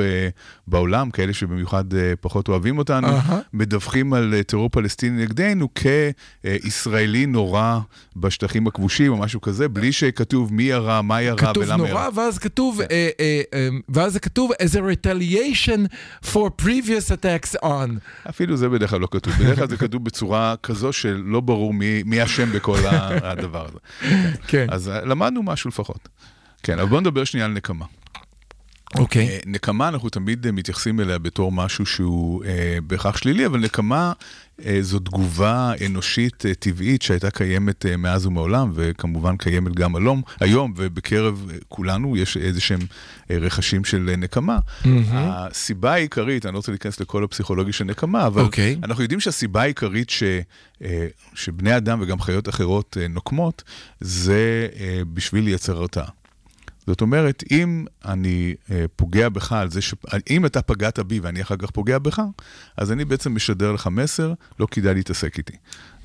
[0.68, 1.84] בעולם, כאלה שבמיוחד
[2.22, 3.08] פחות אוהבים אותנו.
[3.54, 7.80] מדווחים על טרור פלסטיני נגדנו כישראלי נורא
[8.16, 12.10] בשטחים הכבושים או משהו כזה, בלי שכתוב מי ירה, מה ירה כתוב ולמה נורא, ירה.
[12.16, 13.39] ואז כתוב, אה, אה, אה,
[13.90, 17.90] ואז זה כתוב as a retaliation for previous attacks on.
[18.30, 19.34] אפילו זה בדרך כלל לא כתוב.
[19.34, 22.78] בדרך כלל זה כתוב בצורה כזו שלא ברור מי, מי אשם בכל
[23.24, 23.80] הדבר הזה.
[24.48, 24.68] כן.
[24.70, 26.10] אז אה, למדנו משהו לפחות.
[26.64, 27.86] כן, אבל בואו נדבר שנייה על נקמה.
[28.98, 29.28] אוקיי.
[29.28, 34.14] אה, נקמה, אנחנו תמיד אה, מתייחסים אליה בתור משהו שהוא אה, בהכרח שלילי, אבל נקמה
[34.66, 40.22] אה, זו תגובה אנושית אה, טבעית שהייתה קיימת אה, מאז ומעולם, וכמובן קיימת גם היום,
[40.40, 42.80] היום ובקרב אה, כולנו יש איזה שהם
[43.32, 44.58] אה, רכשים של אה, נקמה.
[45.12, 48.78] הסיבה העיקרית, אני לא רוצה להיכנס לכל הפסיכולוגיה של נקמה, אבל אוקיי.
[48.84, 50.24] אנחנו יודעים שהסיבה העיקרית ש,
[50.84, 53.64] אה, שבני אדם וגם חיות אחרות אה, נוקמות,
[54.00, 56.19] זה אה, בשביל לייצר הרתעה.
[56.90, 59.94] זאת אומרת, אם אני אה, פוגע בך על זה ש...
[60.30, 62.22] אם אתה פגעת בי ואני אחר כך פוגע בך,
[62.78, 65.54] אז אני בעצם משדר לך מסר, לא כדאי להתעסק איתי.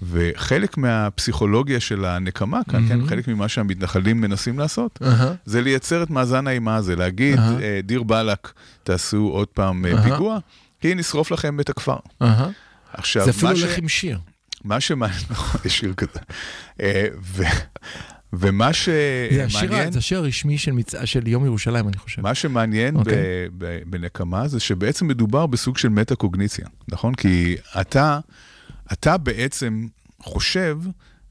[0.03, 5.35] וחלק מהפסיכולוגיה של הנקמה כאן, כן, חלק ממה שהמתנחלים מנסים לעשות, אהה.
[5.44, 7.61] זה לייצר את מאזן האימה הזה, להגיד, אהה.
[7.62, 10.03] אה, דיר באלק, תעשו עוד פעם אה, אהה.
[10.03, 10.38] פיגוע,
[10.81, 11.97] כי נשרוף לכם את הכפר.
[12.23, 12.49] אהה.
[12.92, 14.18] עכשיו, זה אפילו מה ש- הולך עם שיר.
[14.64, 16.20] מה שמעניין, נכון, יש שיר כזה.
[18.38, 19.92] ומה זה השיר, שמעניין...
[19.92, 20.94] זה השיר הרשמי של, מצ...
[21.05, 22.23] של יום ירושלים, אני חושב.
[22.23, 23.14] מה שמעניין אוקיי.
[23.14, 27.14] ב- ב- בנקמה זה שבעצם מדובר בסוג של מטה-קוגניציה, נכון?
[27.14, 28.20] כי אתה,
[28.92, 29.87] אתה בעצם
[30.23, 30.79] חושב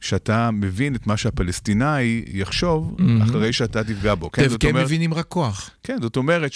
[0.04, 4.32] שאתה מבין את מה שהפלסטיני יחשוב אחרי שאתה תפגע בו.
[4.32, 5.70] כן, כי הם אומרת, מבינים רק כוח.
[5.84, 6.52] כן, זאת אומרת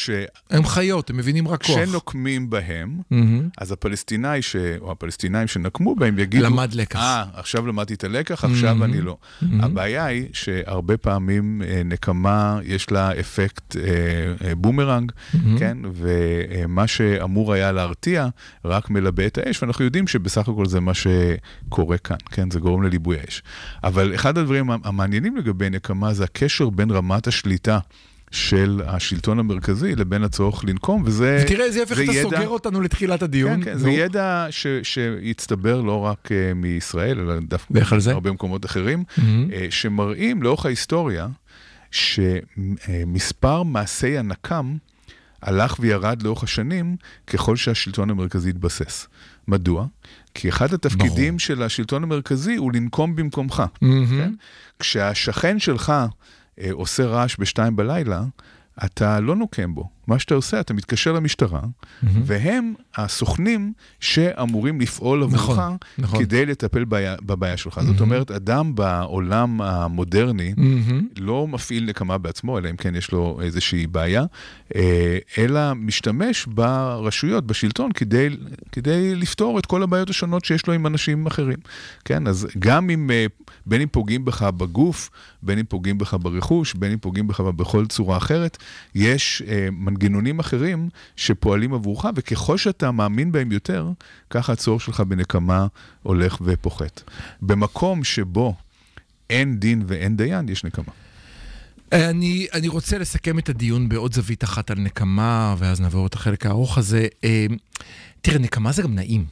[0.49, 1.77] הם חיות, הם מבינים רק כוח.
[1.77, 3.49] שכשנוקמים בהם, מהמם.
[3.57, 4.55] אז הפלסטיני, ש...
[4.79, 6.45] או הפלסטינאים שנקמו בהם יגידו...
[6.45, 6.99] למד לקח.
[6.99, 9.17] אה, עכשיו למדתי את הלקח, עכשיו אני לא.
[9.59, 13.81] הבעיה היא שהרבה פעמים אה, נקמה, יש לה אפקט אה,
[14.47, 15.11] אה, בומרנג,
[15.59, 15.77] כן?
[15.93, 18.27] ומה שאמור היה להרתיע,
[18.65, 22.51] רק מלבה את האש, ואנחנו יודעים שבסך הכל זה מה שקורה כאן, כן?
[22.51, 23.36] זה גורם לליבוי האש.
[23.83, 27.79] אבל אחד הדברים המעניינים לגבי נקמה זה הקשר בין רמת השליטה.
[28.31, 33.21] של השלטון המרכזי לבין הצורך לנקום, וזה ותראה איזה זה אתה ידע- סוגר אותנו לתחילת
[33.23, 33.63] הדיון.
[33.63, 33.89] כן, כן, זה.
[33.89, 37.73] ידע ש, שהצטבר לא רק uh, מישראל, אלא דווקא?
[38.07, 39.49] מהרבה מקומות אחרים, מהמם.
[39.49, 41.27] uh, שמראים לאורך ההיסטוריה
[41.91, 44.75] שמספר מעשי הנקם
[45.41, 46.95] הלך וירד לאורך השנים
[47.27, 49.07] ככל שהשלטון המרכזי התבסס.
[49.47, 49.85] מדוע?
[50.37, 51.39] כי אחד התפקידים ברור.
[51.39, 53.63] של השלטון המרכזי הוא לנקום במקומך.
[53.81, 54.07] מהמם.
[54.07, 54.33] כן?
[54.79, 55.93] כשהשכן שלך
[56.59, 58.23] אה, עושה רעש בשתיים בלילה,
[58.85, 59.89] אתה לא נוקם בו.
[60.07, 61.61] מה שאתה עושה, אתה מתקשר למשטרה,
[62.25, 65.41] והם הסוכנים שאמורים לפעול עבורך
[65.97, 66.19] נכון.
[66.23, 67.79] כדי לטפל בעיה- בבעיה שלך.
[67.85, 71.07] זאת אומרת, אדם בעולם המודרני מהמם.
[71.19, 74.23] לא מפעיל נקמה בעצמו, אלא אם כן יש לו איזושהי בעיה,
[74.75, 78.27] אה, אלא משתמש ברשויות, בשלטון, כדי,
[78.71, 81.57] כדי לפתור את כל הבעיות השונות שיש לו עם אנשים אחרים.
[82.05, 83.25] כן, אז גם אם, אה,
[83.65, 85.09] בין אם פוגעים בך בגוף,
[85.43, 88.57] בין אם פוגעים בך ברכוש, בין אם פוגעים בך בכל צורה אחרת,
[88.95, 89.67] יש אה,
[89.97, 93.91] מנגנונים אחרים שפועלים עבורך, וככל שאתה מאמין בהם יותר,
[94.29, 95.67] ככה הצורך שלך בנקמה
[96.03, 97.01] הולך ופוחת.
[97.41, 98.55] במקום שבו
[99.29, 100.93] אין דין ואין דיין, יש נקמה.
[101.91, 106.45] אני, אני רוצה לסכם את הדיון בעוד זווית אחת על נקמה, ואז נעבור את החלק
[106.45, 107.07] הארוך הזה.
[107.23, 107.45] אה,
[108.21, 109.25] תראה, נקמה זה גם נעים.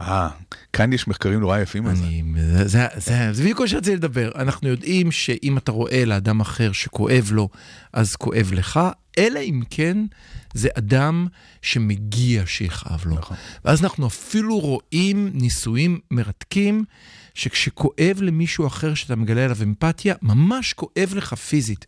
[0.00, 0.28] אה,
[0.72, 2.04] כאן יש מחקרים נורא יפים על זה.
[2.36, 4.30] זה, זה, זה, זה בדיוק מה שרציתי לדבר.
[4.34, 7.48] אנחנו יודעים שאם אתה רואה לאדם אחר שכואב לו,
[7.92, 8.80] אז כואב לך,
[9.18, 9.98] אלא אם כן
[10.54, 11.26] זה אדם
[11.62, 13.14] שמגיע שיכאב לו.
[13.18, 13.36] נכון.
[13.64, 16.84] ואז אנחנו אפילו רואים ניסויים מרתקים,
[17.34, 21.86] שכשכואב למישהו אחר שאתה מגלה עליו אמפתיה, ממש כואב לך פיזית.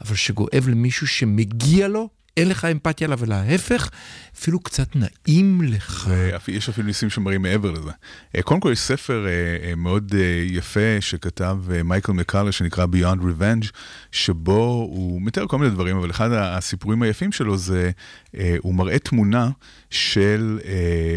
[0.00, 3.90] אבל כשכואב למישהו שמגיע לו, אין לך אמפתיה אליו, אלא ההפך,
[4.38, 6.10] אפילו קצת נעים לך.
[6.48, 7.90] ויש אפילו ניסים שמראים מעבר לזה.
[8.36, 10.14] אה, קודם כל יש ספר אה, אה, מאוד
[10.46, 13.66] יפה שכתב מייקל מקאלה שנקרא Beyond Revenge,
[14.12, 17.90] שבו הוא מתאר כל מיני דברים, אבל אחד הסיפורים היפים שלו זה,
[18.58, 19.50] הוא מראה תמונה
[19.96, 20.70] של אה,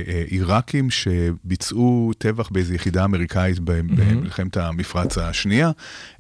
[0.08, 5.72] אה, עיראקים שביצעו טבח באיזו יחידה אמריקאית במלחמת המפרץ השנייה,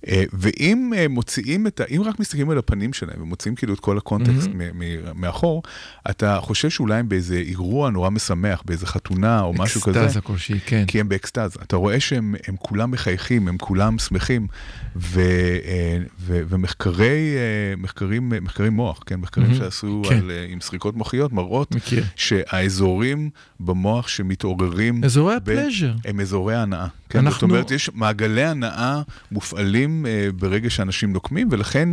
[0.08, 1.84] אה, ואם אה, מוציאים את ה...
[1.90, 5.64] אם רק מסתכלים על הפנים שלהם ומוציאים כאילו את כל הקונטקסט מ- מאחור,
[6.10, 10.04] אתה חושב שאולי הם באיזה אירוע נורא משמח, באיזה חתונה או משהו כזה.
[10.04, 10.86] אקסטזה כלשהי, כן.
[10.88, 11.60] כי הם באקסטזה.
[11.64, 14.48] אתה רואה שהם הם כולם מחייכים, הם כולם שמחים,
[14.96, 15.22] ו,
[15.66, 20.18] אה, ו, ומחקרי אה, מחקרים, מחקרי מוח, כן, מחקרים מהמם, שעשו כן.
[20.18, 22.04] על, אה, עם סריקות מוחיות, מראות מכיר.
[22.52, 25.04] שהאזורים במוח שמתעוררים...
[25.04, 25.94] אזורי הפלז'ר.
[26.06, 26.88] הם אזורי הנאה.
[27.10, 31.90] כן, אנחנו- זאת אומרת, יש מעגלי הנאה מופעלים אה, ברגע שאנשים נוקמים, ולכן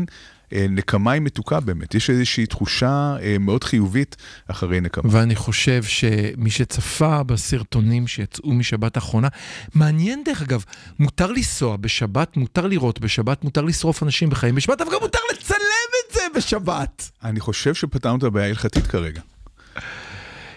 [0.53, 1.95] אה, נקמה היא מתוקה באמת.
[1.95, 4.17] יש איזושהי תחושה אה, מאוד חיובית
[4.49, 5.13] אחרי נקמה.
[5.15, 9.29] ואני חושב שמי שצפה בסרטונים שיצאו משבת האחרונה,
[9.75, 10.65] מעניין דרך אגב,
[10.99, 15.57] מותר לנסוע בשבת, מותר לראות בשבת, מותר לשרוף אנשים בחיים בשבת, אבל גם מותר לצלם
[16.09, 17.11] את זה בשבת.
[17.25, 19.21] אני חושב שפתרנו את הבעיה ההלכתית כרגע.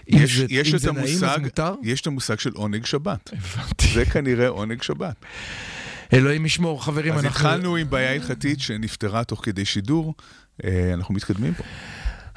[0.09, 1.73] יש, זה- יש את נעים, אז המושג, מותר?
[1.83, 3.29] יש את המושג של עונג שבת.
[3.33, 3.87] הבנתי.
[3.93, 5.15] זה כנראה עונג שבת.
[6.13, 7.47] אלוהים ישמור, חברים, אז אנחנו...
[7.49, 10.13] התחלנו עם בעיה הלכתית שנפתרה תוך כדי שידור,
[10.63, 11.63] אה, אנחנו מתקדמים פה.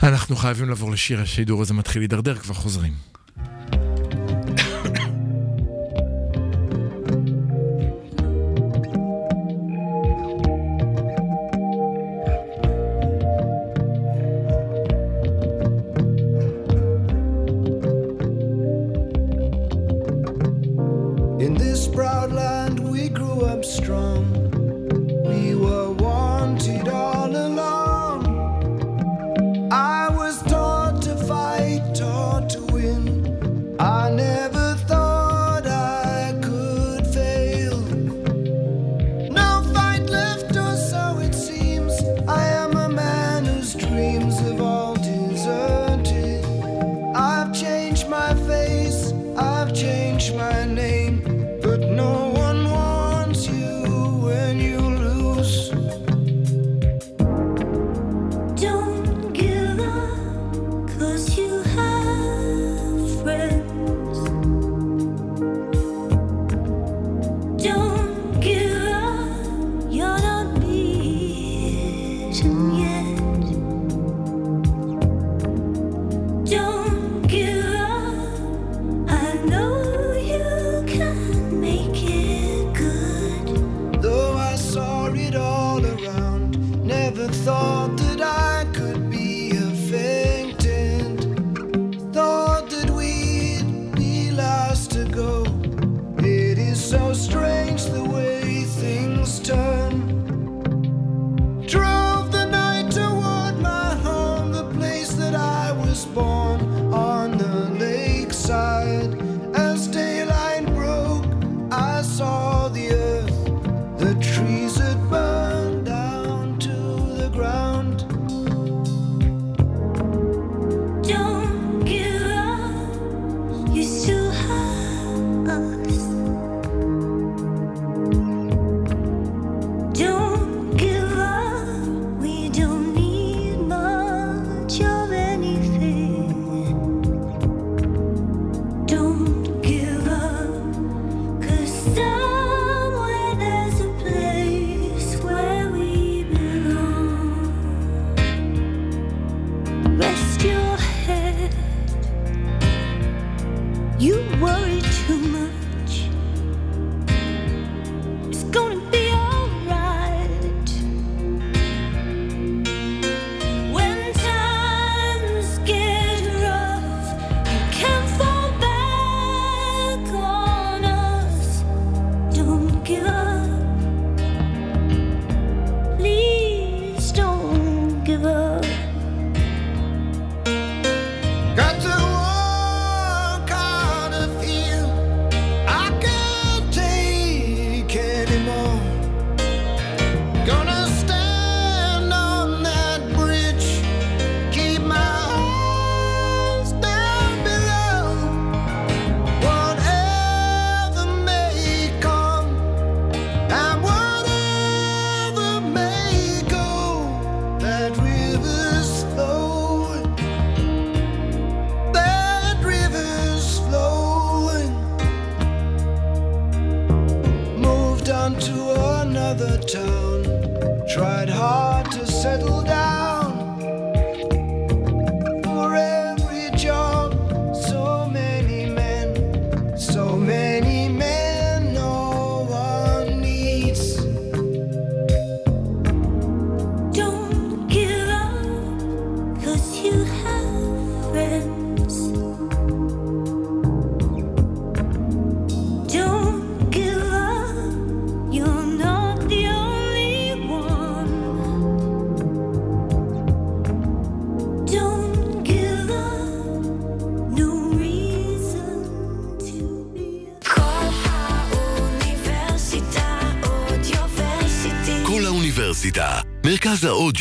[0.02, 2.92] אנחנו חייבים לעבור לשיר השידור הזה מתחיל להידרדר, כבר חוזרים.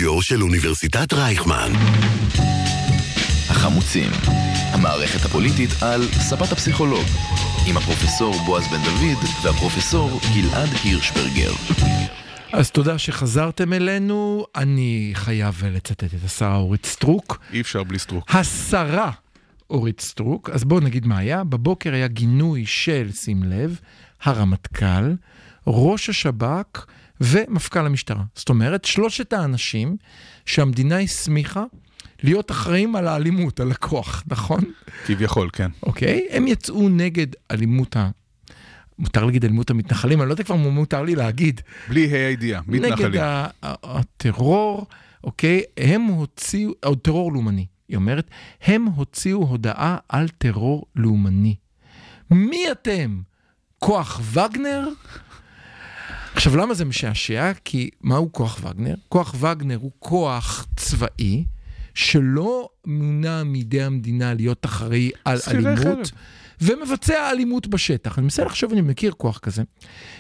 [0.01, 1.71] האודיו של אוניברסיטת רייכמן.
[3.49, 4.11] החמוצים,
[4.73, 7.05] המערכת הפוליטית על ספת הפסיכולוג,
[7.67, 11.51] עם הפרופסור בועז בן דוד והפרופסור גלעד הירשברגר.
[12.53, 14.45] אז תודה שחזרתם אלינו.
[14.55, 17.39] אני חייב לצטט את השרה אורית סטרוק.
[17.53, 18.35] אי אפשר בלי סטרוק.
[18.35, 19.11] השרה
[19.69, 21.43] אורית סטרוק, אז בואו נגיד מה היה.
[21.43, 23.79] בבוקר היה גינוי של, שים לב,
[24.23, 25.13] הרמטכ"ל,
[25.67, 26.85] ראש השב"כ
[27.21, 28.23] ומפכ"ל המשטרה.
[28.35, 29.97] זאת אומרת, שלושת האנשים
[30.45, 31.63] שהמדינה הסמיכה
[32.23, 34.59] להיות אחראים על האלימות, על הכוח, נכון?
[35.05, 35.71] כביכול, כן.
[35.83, 36.27] אוקיי?
[36.31, 38.09] הם יצאו נגד אלימות ה...
[38.99, 41.61] מותר להגיד אלימות המתנחלים, אני לא יודע כבר מה מותר לי להגיד.
[41.89, 43.21] בלי ה' הידיעה, נגד מתנחלים.
[43.21, 44.85] ה- הטרור,
[45.23, 45.61] אוקיי?
[45.77, 48.29] הם הוציאו, או טרור לאומני, היא אומרת,
[48.61, 51.55] הם הוציאו הודעה על טרור לאומני.
[52.31, 53.21] מי אתם?
[53.79, 54.87] כוח וגנר?
[56.35, 57.51] עכשיו, למה זה משעשע?
[57.65, 58.95] כי מהו כוח וגנר?
[59.09, 61.45] כוח וגנר הוא כוח צבאי
[61.93, 65.77] שלא מונה מידי המדינה להיות אחראי על אלימות.
[65.77, 65.97] חרב.
[66.61, 68.17] ומבצע אלימות בשטח.
[68.17, 69.63] אני מנסה לחשוב, אני מכיר כוח כזה,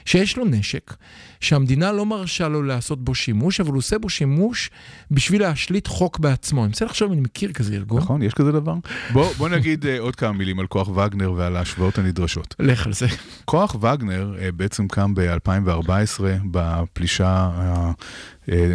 [0.05, 0.93] שיש לו נשק,
[1.39, 4.69] שהמדינה לא מרשה לו לעשות בו שימוש, אבל הוא עושה בו שימוש
[5.11, 6.61] בשביל להשליט חוק בעצמו.
[6.61, 8.01] אני מנסה לחשוב אני מכיר כזה ארגון.
[8.01, 8.75] נכון, יש כזה דבר?
[9.13, 12.55] בוא, בוא נגיד אה, עוד כמה מילים על כוח וגנר ועל ההשוואות הנדרשות.
[12.59, 13.07] לך על זה.
[13.45, 17.91] כוח וגנר אה, בעצם קם ב-2014 בפלישה אה,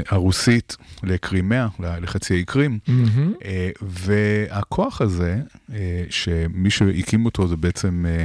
[0.08, 2.78] הרוסית לקרימיה, לחצי האי קרים.
[3.44, 5.40] אה, והכוח הזה,
[5.74, 8.24] אה, שמי שהקים אותו זה בעצם אה,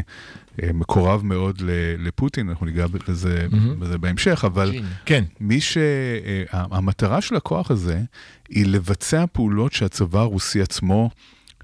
[0.63, 1.69] אה, מקורב מאוד ל-
[2.08, 3.80] לפוטין, אנחנו ניגע בזה, מהמם.
[3.80, 4.71] בזה בהמשך, אבל
[5.06, 5.23] כן.
[5.39, 8.01] מי שהמטרה של הכוח הזה
[8.49, 11.10] היא לבצע פעולות שהצבא הרוסי עצמו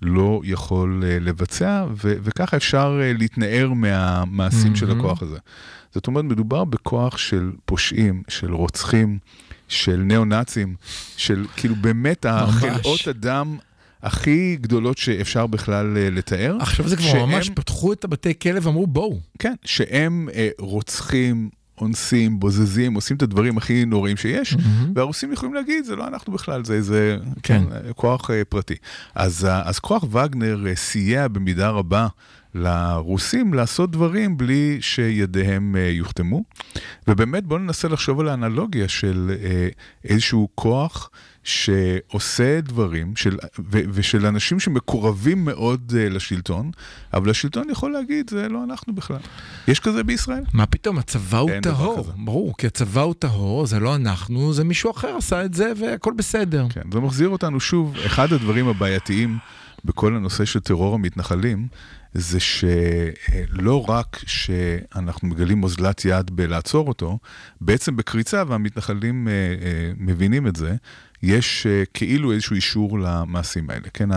[0.02, 5.00] לא יכול אה, לבצע, ו- וככה אפשר אה, להתנער מהמעשים של מהמם.
[5.00, 5.38] הכוח הזה.
[5.94, 9.20] זאת אומרת, מדובר בכוח של פושעים, של רוצחים,
[9.68, 10.76] של ניאו-נאצים,
[11.18, 13.58] של כאילו באמת החלאות אדם
[14.04, 16.58] הכי גדולות שאפשר בכלל אה, לתאר.
[16.60, 19.20] עכשיו זה כבר שהם- ממש פתחו את הבתי כלא ואמרו בואו.
[19.40, 21.50] כן, שהם אה, רוצחים,
[21.82, 24.56] אונסים, בוזזים, עושים את הדברים הכי נוראים שיש,
[24.96, 27.64] והרוסים יכולים להגיד, זה לא אנחנו בכלל, זה איזה כן.
[27.70, 27.92] כן.
[27.96, 28.76] כוח אה, פרטי.
[29.16, 32.08] אז, אז כוח וגנר אה, סייע במידה רבה
[32.58, 36.44] לרוסים לעשות דברים בלי שידיהם אה, יוחתמו.
[37.08, 39.70] ובאמת בואו ננסה לחשוב על האנלוגיה של אה,
[40.04, 41.10] איזשהו כוח
[41.44, 43.38] שעושה דברים, של,
[43.72, 46.72] ו, ושל אנשים שמקורבים מאוד אה, לשלטון,
[47.14, 49.20] אבל השלטון יכול להגיד, זה לא אנחנו בכלל.
[49.68, 50.44] יש כזה בישראל?
[50.54, 52.12] מה פתאום, הצבא הוא טהור.
[52.18, 56.14] ברור, כי הצבא הוא טהור, זה לא אנחנו, זה מישהו אחר עשה את זה והכל
[56.18, 56.68] בסדר.
[56.70, 59.38] כן, זה מחזיר אותנו שוב, אחד הדברים הבעייתיים
[59.86, 61.68] בכל הנושא של טרור המתנחלים,
[62.20, 67.18] זה שלא רק שאנחנו מגלים אוזלת יד בלעצור אותו,
[67.62, 70.76] בעצם בקריצה, והמתנחלים אה, אה, מבינים את זה,
[71.24, 74.10] יש אה, כאילו איזשהו אישור למעשים האלה, כן?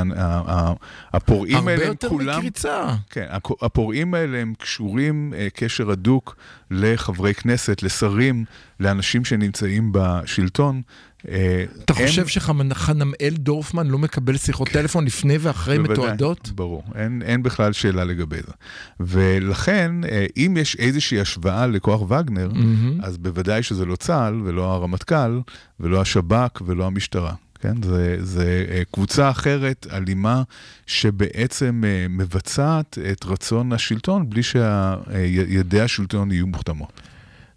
[1.12, 2.38] הפורעים הרבה האלה הם יותר כולם...
[2.38, 2.94] מקריצה.
[3.10, 3.26] כן,
[3.62, 6.36] הפורעים האלה הם קשורים קשר הדוק
[6.70, 8.44] לחברי כנסת, לשרים,
[8.80, 10.82] לאנשים שנמצאים בשלטון.
[11.28, 16.50] אה, אתה הם- חושב שחנמאל דורפמן לא מקבל שיחות טלפון לפני ואחרי בוודאי, מתועדות?
[16.54, 18.52] ברור, אין, אין בכלל שאלה לגבי זה.
[19.00, 23.00] ולכן, אה, אם יש איזושהי השוואה לכוח וגנר, מהמם.
[23.02, 25.40] אז בוודאי שזה לא צה"ל, ולא הרמטכ"ל,
[25.80, 27.32] ולא השב"כ, ולא המשטרה.
[27.62, 30.42] כן, זה, זה אה, קבוצה אחרת, אלימה,
[30.86, 37.00] שבעצם מבצעת את רצון השלטון בלי שידי השלטון יהיו מוכתמות.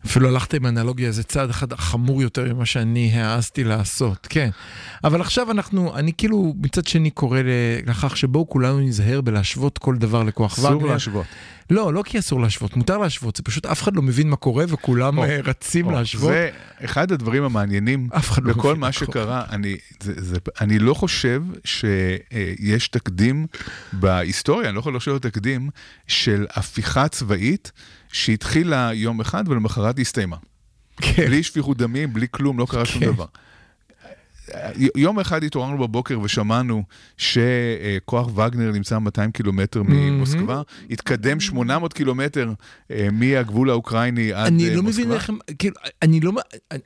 [0.05, 4.49] אפילו הלכת עם האנלוגיה, זה צעד אחד חמור יותר ממה שאני העזתי לעשות, כן.
[5.03, 7.39] אבל עכשיו אנחנו, אני כאילו מצד שני קורא
[7.85, 10.69] לכך שבואו כולנו ניזהר בלהשוות כל דבר לכוח וגנר.
[10.77, 11.25] אסור להשוות.
[11.69, 14.65] לא, לא כי אסור להשוות, מותר להשוות, זה פשוט אף אחד לא מבין מה קורה
[14.67, 16.31] וכולם או, רצים או, להשוות.
[16.31, 16.49] זה
[16.85, 18.91] אחד הדברים המעניינים לא בכל מבין מה.
[18.91, 19.43] שקרה.
[19.49, 23.47] אני, זה, זה, אני לא חושב שיש תקדים
[23.93, 25.69] בהיסטוריה, אני לא יכול לחשוב על תקדים
[26.07, 27.71] של הפיכה צבאית
[28.13, 30.37] שהתחילה יום אחד ולמחרת הסתיימה.
[31.01, 31.25] כן.
[31.25, 33.11] בלי שפיכות דמים, בלי כלום, לא קרה שום כן.
[33.11, 33.25] דבר.
[34.95, 36.83] יום אחד התעוררנו בבוקר ושמענו
[37.17, 42.53] שכוח וגנר נמצא 200 קילומטר ממוסקבה, התקדם 800 קילומטר
[42.91, 46.31] אה, מהגבול האוקראיני עד אני אה, לא מוסקבה, מבין איך הם, כאילו, אני לא,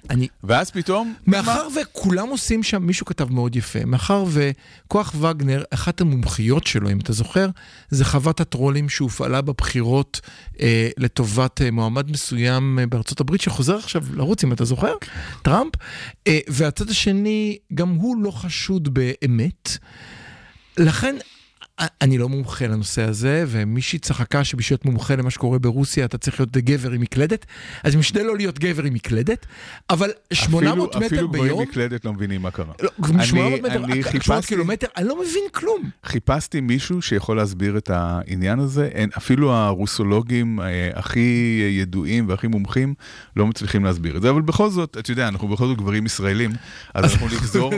[0.10, 1.14] אני- ואז פתאום...
[1.28, 7.00] מאחר וכולם עושים שם, מישהו כתב מאוד יפה, מאחר וכוח וגנר, אחת המומחיות שלו, אם
[7.00, 7.50] אתה זוכר,
[7.90, 10.22] זה חוות הטרולים שהופעלה בבחירות
[10.62, 14.94] אה, לטובת אה, מועמד מסוים אה, בארצות הברית, שחוזר עכשיו לרוץ, אם אתה זוכר,
[15.42, 15.74] טראמפ,
[16.28, 19.78] אה, והצד השני, גם הוא לא חשוד באמת.
[20.78, 21.16] לכן...
[22.02, 26.40] אני לא מומחה לנושא הזה, ומישהי צחקה שבשביל להיות מומחה למה שקורה ברוסיה אתה צריך
[26.40, 27.46] להיות גבר עם מקלדת,
[27.84, 29.46] אז אני משתדל לא להיות גבר עם מקלדת,
[29.90, 32.74] אבל 800 אפילו, מטר אפילו ביום, גבוהים מקלדת לא מבינים מה קרה.
[32.84, 35.90] לא, אני- 800 מטר, אני 800 חיפשתי- קילומטר, אני לא מבין כלום.
[36.06, 41.20] חיפשתי מישהו שיכול להסביר את העניין הזה, אין, אפילו הרוסולוגים אה, הכי
[41.72, 42.94] ידועים והכי מומחים
[43.36, 46.52] לא מצליחים להסביר את זה, אבל בכל זאת, אתה יודע, אנחנו בכל זאת גברים ישראלים,
[46.94, 47.74] אז אנחנו נגזור.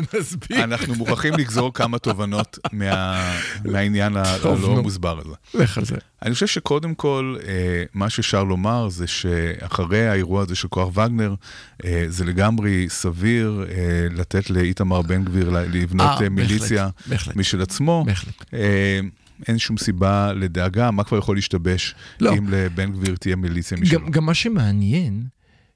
[0.63, 3.31] אנחנו מוכרחים לגזור כמה תובנות מה,
[3.65, 4.81] מהעניין ה- טוב, הלא.
[4.81, 5.33] מוסבר הזה.
[5.63, 5.95] לך על זה.
[6.23, 7.53] אני חושב שקודם כל, אה,
[7.93, 11.35] מה שאפשר לומר זה שאחרי האירוע הזה של כוח וגנר,
[11.85, 13.75] אה, זה לגמרי סביר אה,
[14.11, 16.89] לתת לאיתמר בן גביר לבנות מיליציה.
[17.35, 18.03] משל עצמו.
[18.07, 18.45] בהחלט.
[19.47, 22.33] אין שום סיבה לדאגה, מה כבר יכול להשתבש לא.
[22.37, 23.99] אם לבן גביר תהיה מיליציה משלו?
[23.99, 25.23] גם, גם מה שמעניין,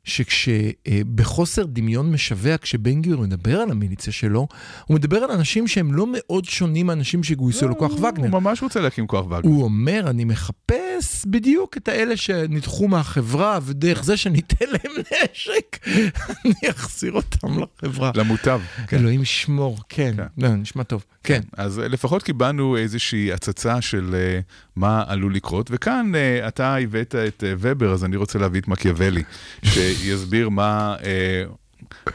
[0.03, 4.47] שכשבחוסר דמיון משווע, כשבן גביר מדבר על המיליציה שלו,
[4.85, 8.21] הוא מדבר על אנשים שהם לא מאוד שונים מאנשים שגויסו לכוח וגנר.
[8.21, 9.39] הוא ממש רוצה להקים כוח וגנר.
[9.43, 15.79] הוא אומר, אני מחפש בדיוק את האלה שנדחו מהחברה, ודרך זה שניתן להם נשק,
[16.45, 18.11] אני אחזיר אותם לחברה.
[18.15, 18.61] למוטב.
[18.87, 18.97] כן.
[18.97, 20.23] אלוהים ישמור, כן, כן.
[20.37, 21.41] לא, נשמע טוב, כן.
[21.57, 24.39] אז אה, לפחות קיבלנו איזושהי הצצה של אה,
[24.75, 29.23] מה עלול לקרות, וכאן אה, אתה הבאת את ובר, אז אני רוצה להביא את מקיאוולי,
[29.63, 30.95] שיסביר מה,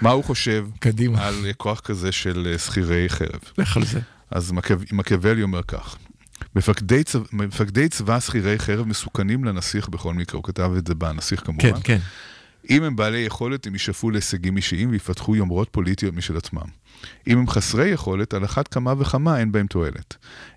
[0.00, 3.40] מה הוא חושב קדימה, על כוח כזה של שכירי חרב.
[3.58, 4.00] לך על זה.
[4.30, 4.52] אז
[4.92, 5.96] מקיאוולי אומר כך:
[6.56, 11.46] מפקדי, צבא, מפקדי צבא שכירי חרב מסוכנים לנסיך בכל מקרה, הוא כתב את זה בנסיך
[11.46, 11.72] כמובן.
[11.72, 11.98] כן, כן.
[12.70, 16.66] אם הם בעלי יכולת, הם ישאפו להישגים אישיים ויפתחו יומרות פוליטיות משל עצמם.
[17.26, 20.16] אם הם חסרי יכולת, על אחת כמה וכמה אין בהם תועלת.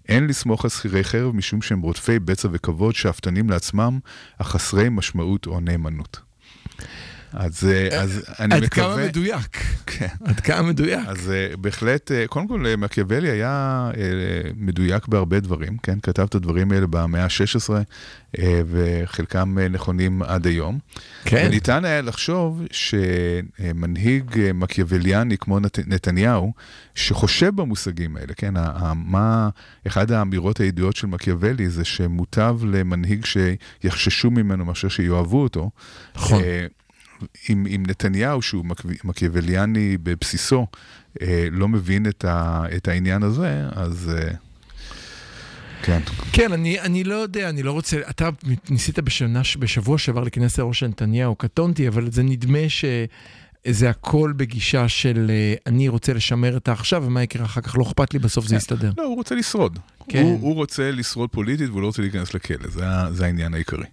[0.09, 3.99] אין לסמוך על שכירי חרב משום שהם רודפי בצע וכבוד, שאפתנים לעצמם,
[4.37, 6.19] אך חסרי משמעות או נאמנות.
[7.33, 8.95] אז, אה, אז אני עד מקווה...
[8.95, 9.57] כמה מדויק.
[9.85, 10.07] כן.
[10.25, 10.99] עד כמה מדויק.
[11.07, 13.89] אז uh, בהחלט, קודם כל, מקיאוולי היה
[14.55, 15.99] מדויק בהרבה דברים, כן?
[16.03, 17.69] כתב את הדברים האלה במאה ה-16,
[18.37, 20.79] uh, וחלקם נכונים עד היום.
[21.25, 21.43] כן.
[21.47, 24.23] וניתן היה לחשוב שמנהיג
[24.53, 26.53] מקיאווליאני כמו נת, נתניהו,
[26.95, 28.53] שחושב במושגים האלה, כן?
[28.95, 29.49] מה,
[29.87, 35.69] אחד האמירות הידועות של מקיאוולי זה שמוטב למנהיג שיחששו ממנו מאשר שיאהבו אותו.
[36.15, 36.41] נכון.
[37.49, 40.67] אם, אם נתניהו, שהוא מק- מקיאווליאני בבסיסו,
[41.21, 44.29] אה, לא מבין את, ה, את העניין הזה, אז אה,
[45.83, 45.99] כן.
[46.33, 48.29] כן, אני, אני לא יודע, אני לא רוצה, אתה
[48.69, 55.27] ניסית בשנה, בשבוע שעבר להיכנס לראש נתניהו, קטונתי, אבל זה נדמה שזה הכל בגישה של
[55.29, 58.55] אה, אני רוצה לשמר את העכשיו, ומה יקרה אחר כך, לא אכפת לי, בסוף זה
[58.55, 58.91] יסתדר.
[58.97, 59.79] לא, הוא רוצה לשרוד.
[60.09, 60.21] כן.
[60.23, 63.85] הוא, הוא רוצה לשרוד פוליטית והוא לא רוצה להיכנס לכלא, זה, זה העניין העיקרי.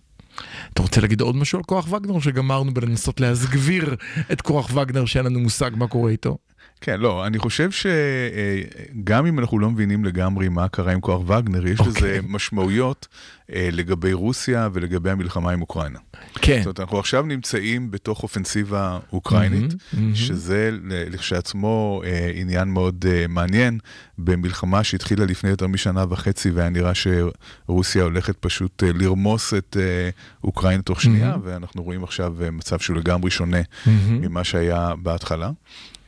[0.72, 3.96] אתה רוצה להגיד עוד משהו על כוח וגנר, שגמרנו בלנסות להסגביר
[4.32, 6.38] את כוח וגנר, שאין לנו מושג מה קורה איתו?
[6.80, 11.66] כן, לא, אני חושב שגם אם אנחנו לא מבינים לגמרי מה קרה עם כוח וגנר,
[11.66, 12.20] יש לזה אוקיי.
[12.28, 13.08] משמעויות
[13.52, 15.98] אה, לגבי רוסיה ולגבי המלחמה עם אוקראינה.
[16.34, 16.58] כן.
[16.58, 20.14] זאת אומרת, אנחנו עכשיו נמצאים בתוך אופנסיבה אוקראינית, מהמם, מהמם.
[20.14, 23.78] שזה לכשעצמו אה, עניין מאוד אה, מעניין,
[24.18, 30.10] במלחמה שהתחילה לפני יותר משנה וחצי, והיה נראה שרוסיה הולכת פשוט אה, לרמוס את אה,
[30.44, 31.42] אוקראינה תוך שנייה, מהמם.
[31.44, 34.20] ואנחנו רואים עכשיו אה, מצב שהוא לגמרי שונה מהמם.
[34.20, 35.50] ממה שהיה בהתחלה.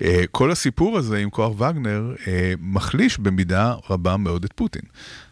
[0.02, 4.82] אה, כל הסיפור הזה עם כוח וגנר אה, מחליש במידה רבה מאוד את פוטין.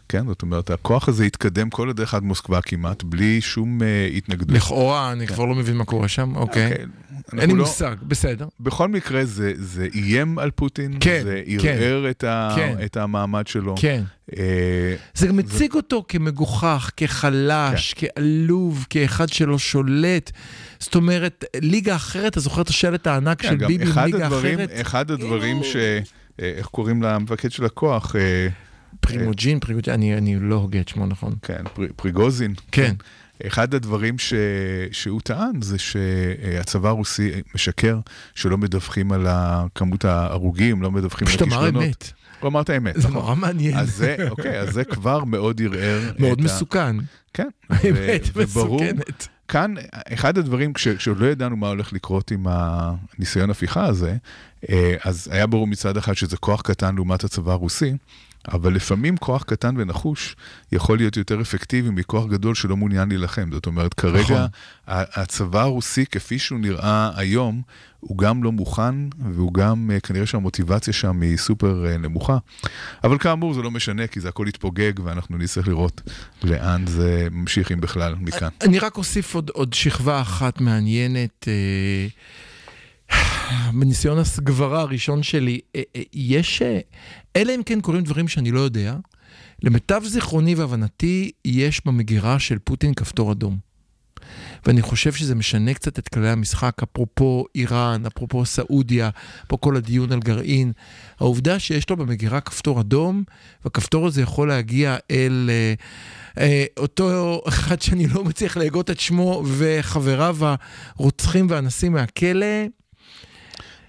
[0.09, 4.51] כן, זאת אומרת, הכוח הזה התקדם כל הדרך עד מוסקבה כמעט, בלי שום אה, התנגדות.
[4.57, 6.71] לכאורה, אני כבר לא מבין מה קורה שם, אוקיי.
[6.71, 6.85] אוקיי,
[7.15, 8.47] אנחנו אין לי לא- מושג, בסדר.
[8.59, 11.67] בכל מקרה זה, זה איים על פוטין, כן, זה כן.
[11.67, 12.75] ערער את, ה, כן.
[12.85, 13.75] את המעמד שלו.
[13.79, 14.03] כן.
[14.37, 18.07] אה, זה גם מציג אותו כמגוחך, כחלש, כן.
[18.15, 20.31] כעלוב, כאחד שלא שולט.
[20.79, 24.69] זאת אומרת, ליגה אחרת, אתה זוכר את השלט הענק כן, של ביבי ליגה הדברים, אחרת?
[24.81, 25.75] אחד הדברים כאילו- ש...
[26.41, 28.15] אה, איך קוראים למפקד של הכוח?
[28.99, 31.35] פריגוז'ין, פריגוז'ין, אני, אני לא הוגה את שמו נכון.
[31.41, 32.53] כן, פר, פריגוזין.
[32.71, 32.93] כן.
[33.47, 34.33] אחד הדברים ש...
[34.91, 37.99] שהוא טען זה שהצבא הרוסי משקר
[38.35, 39.27] שלא מדווחים על
[39.75, 41.83] כמות ההרוגים, לא מדווחים על פשוט אמר הכישלונות.
[41.83, 42.11] אמת.
[42.39, 43.13] הוא אמר את האמת, זה נכון.
[43.13, 43.77] נורא מעניין.
[43.77, 46.11] אז זה, אוקיי, אז זה כבר מאוד ערער.
[46.19, 46.95] מאוד מסוכן.
[47.33, 47.47] כן.
[47.69, 49.27] האמת מסוכנת.
[49.47, 49.73] כאן,
[50.13, 54.17] אחד הדברים, כש, כשעוד לא ידענו מה הולך לקרות עם הניסיון הפיכה הזה,
[54.69, 57.93] אה, אז היה ברור מצד אחד שזה כוח קטן לעומת הצבא הרוסי,
[58.47, 60.35] אבל לפעמים כוח קטן ונחוש
[60.71, 63.49] יכול להיות יותר אפקטיבי מכוח גדול שלא מעוניין להילחם.
[63.51, 64.47] זאת אומרת, כרגע נכון.
[64.87, 67.61] הצבא הרוסי, כפי שהוא נראה היום,
[67.99, 68.95] הוא גם לא מוכן,
[69.33, 72.37] והוא גם, אה, כנראה שהמוטיבציה שם היא סופר אה, נמוכה.
[73.03, 76.01] אבל כאמור, זה לא משנה, כי זה הכל יתפוגג, ואנחנו נצטרך לראות
[76.43, 78.49] לאן זה ממשיך, אם בכלל, מכאן.
[78.61, 81.47] אני רק אוסיף עוד, עוד שכבה אחת מעניינת.
[81.47, 82.07] אה,
[83.73, 86.79] בניסיון הסגברה הראשון שלי, אה, אה, יש, אה,
[87.35, 88.95] אלא אם כן קורים דברים שאני לא יודע,
[89.63, 93.69] למיטב זיכרוני והבנתי, יש במגירה של פוטין כפתור אדום.
[94.65, 99.09] ואני חושב שזה משנה קצת את כללי המשחק, אפרופו איראן, אפרופו סעודיה,
[99.47, 100.71] פה כל הדיון על גרעין.
[101.19, 103.23] העובדה שיש לו במגירה כפתור אדום,
[103.65, 105.73] והכפתור הזה יכול להגיע אל אה,
[106.43, 110.37] אה, אותו אחד שאני לא מצליח להגות את שמו, וחבריו
[110.95, 112.65] הרוצחים והאנסים מהכלא,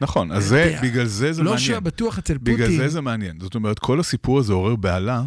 [0.01, 0.79] נכון, אז זה.
[0.83, 1.67] בגלל זה זה לא מעניין.
[1.67, 2.55] שהיה בטוח אצל פוטין.
[2.55, 3.41] בגלל זה זה מעניין.
[3.41, 5.23] זאת אומרת, כל הסיפור הזה עורר בהלה.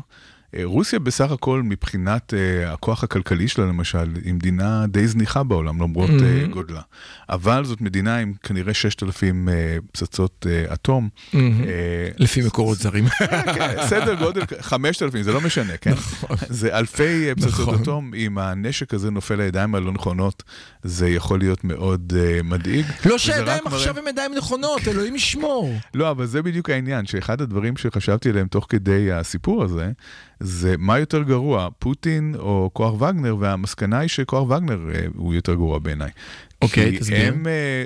[0.58, 5.82] אה, רוסיה בסך הכל, מבחינת uh, הכוח הכלכלי שלה למשל, היא מדינה די זניחה בעולם,
[5.82, 6.45] למרות mm-hmm.
[6.45, 6.49] Mhm.
[6.49, 6.82] uh, גודלה.
[7.30, 9.51] אבל זאת מדינה עם כנראה 6,000 uh,
[9.91, 11.10] פצצות uh, אטום.
[11.34, 11.64] מהמם.
[11.64, 13.06] אה, לפי מקורות זרים.
[13.56, 15.93] כן, סדר גודל, 5,000, זה לא משנה, כן?
[16.49, 17.82] זה אלפי אה, פצצות נכון.
[17.82, 20.43] אטום, אם הנשק הזה נופל לידיים הלא נכונות,
[20.84, 22.86] זה יכול להיות מאוד uh, מדאיג.
[23.06, 25.74] לא שהידיים עכשיו הם ידיים נכונות, אלוהים ישמור.
[25.93, 29.91] לא, אבל זה בדיוק העניין, שאחד הדברים שחשבתי עליהם תוך כדי הסיפור הזה,
[30.43, 35.53] זה מה יותר גרוע, פוטין או כוח וגנר, והמסקנה היא שכוח וגנר אה, הוא יותר
[35.53, 36.09] גרוע בעיניי.
[36.61, 37.27] אוקיי, כי תסביר.
[37.33, 37.85] הם, אה,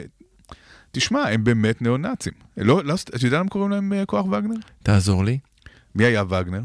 [0.91, 2.33] תשמע, הם באמת ניאו-נאצים.
[2.57, 4.55] לא, לא, אתה יודע למה קוראים להם אה, כוח וגנר?
[4.83, 5.37] תעזור לי.
[5.95, 6.61] מי היה וגנר?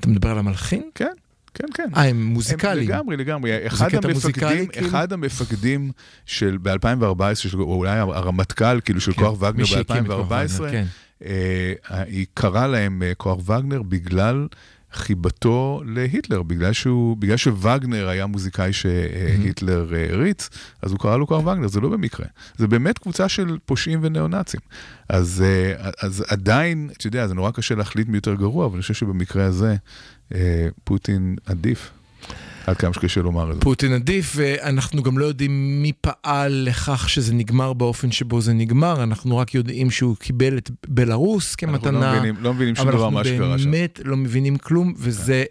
[0.00, 0.90] אתה מדבר על המלחין?
[0.94, 1.12] כן,
[1.54, 1.88] כן, כן.
[1.96, 2.88] אה, הם הם מוזיקליים.
[2.88, 3.66] לגמרי, לגמרי.
[3.66, 4.86] אחד המפקדים, כאילו?
[4.88, 5.90] אחד המפקדים
[6.26, 10.26] של ב-2014, של- או אולי הרמטכ"ל, כאילו, של כן, כוח וגנר מי שהקים את כוח
[10.32, 10.84] ב-2014, וגנר, כן.
[11.24, 11.72] אה,
[12.06, 14.46] היא קראה להם כוח וגנר בגלל
[14.94, 20.48] חיבתו להיטלר, בגלל, שהוא, בגלל שווגנר היה מוזיקאי שהיטלר אה, הריץ,
[20.82, 22.26] אז הוא קרא לו כוח וגנר, זה לא במקרה.
[22.56, 24.60] זה באמת קבוצה של פושעים וניאו-נאצים.
[25.08, 28.82] אז, אה, אז עדיין, אתה יודע, זה נורא קשה להחליט מי יותר גרוע, אבל אני
[28.82, 29.76] חושב שבמקרה הזה
[30.34, 31.90] אה, פוטין עדיף.
[32.66, 33.60] עד כמה שקשה לומר את זה.
[33.60, 39.02] פוטין עדיף, ואנחנו גם לא יודעים מי פעל לכך שזה נגמר באופן שבו זה נגמר,
[39.02, 42.00] אנחנו רק יודעים שהוא קיבל את בלארוס אנחנו כמתנה.
[42.00, 43.70] לא מבינים, לא מבינים שום אבל דבר אנחנו מה שקרה שם.
[43.70, 45.44] באמת לא מבינים כלום, וזה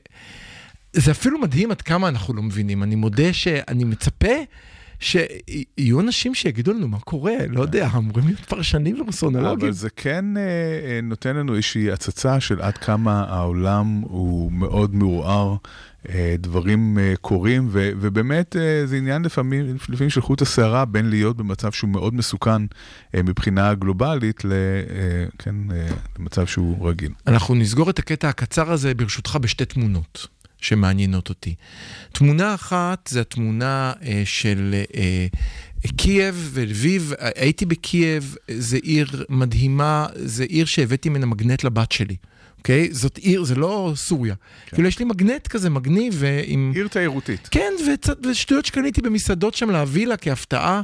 [0.93, 2.83] זה אפילו מדהים עד כמה אנחנו לא מבינים.
[2.83, 4.35] אני מודה שאני מצפה
[4.99, 9.67] שיהיו אנשים שיגידו לנו מה קורה, לא יודע, אמורים להיות פרשנים ופרסונולוגים.
[9.67, 14.95] אבל זה כן אה, אה, נותן לנו איזושהי הצצה של עד כמה העולם הוא מאוד
[14.95, 15.55] מעורער,
[16.39, 21.37] דברים אה, קורים, ו, ובאמת אה, זה עניין לפעמים, לפעמים של חוט השערה בין להיות
[21.37, 22.61] במצב שהוא מאוד מסוכן
[23.15, 25.87] אה, מבחינה גלובלית, ל, אה, כן, אה,
[26.19, 27.11] למצב שהוא רגיל.
[27.27, 30.27] אנחנו נסגור את הקטע הקצר הזה ברשותך בשתי תמונות
[30.57, 31.55] שמעניינות אותי.
[32.11, 35.27] תמונה אחת זה התמונה אה, של אה,
[35.97, 37.13] קייב ולביב.
[37.35, 42.15] הייתי בקייב, זה עיר מדהימה, זה עיר שהבאתי ממנה מגנט לבת שלי.
[42.63, 42.89] אוקיי?
[42.91, 44.35] זאת עיר, זה לא סוריה.
[44.65, 44.75] כן.
[44.75, 46.71] כאילו יש לי מגנט כזה מגניב אה, עם...
[46.75, 47.47] עיר תיירותית.
[47.51, 48.07] כן, וצ...
[48.29, 50.81] ושטויות שקניתי במסעדות שם להביא לה כהפתעה.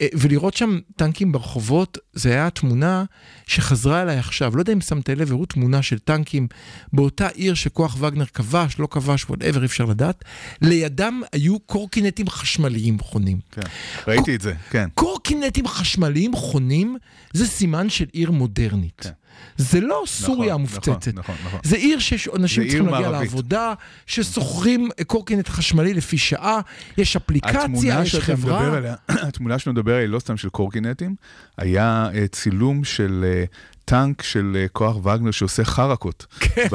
[0.00, 3.04] אה, ולראות שם טנקים ברחובות, זה היה תמונה
[3.46, 4.56] שחזרה אליי עכשיו.
[4.56, 6.46] לא יודע אם שמת לב, הראו תמונה של טנקים
[6.92, 10.24] באותה עיר שכוח וגנר כבש, לא כבש, whatever, אי אפשר לדעת.
[10.62, 13.38] לידם היו קורקינטים חשמליים חונים.
[13.52, 13.60] כן.
[14.06, 14.88] ראיתי את זה, כן.
[14.94, 16.96] קורקינטים חשמליים חונים
[17.32, 19.00] זה סימן של עיר מודרנית.
[19.00, 19.10] כן.
[19.56, 21.14] זה לא סוריה נכון, המופצצת.
[21.14, 21.60] נכון, נכון.
[21.62, 23.30] זה עיר שיש אנשים צריכים להגיע מערבית.
[23.30, 23.74] לעבודה,
[24.06, 26.60] ששוכרים קורקינט חשמלי לפי שעה,
[26.98, 28.76] יש אפליקציה, יש חברה.
[28.76, 28.94] עליה,
[29.28, 31.14] התמונה שאתה מדבר עליה היא לא סתם של קורקינטים,
[31.58, 33.44] היה אה, צילום של אה,
[33.88, 36.66] טנק של אה, כוח וגנר שעושה חרקות כן.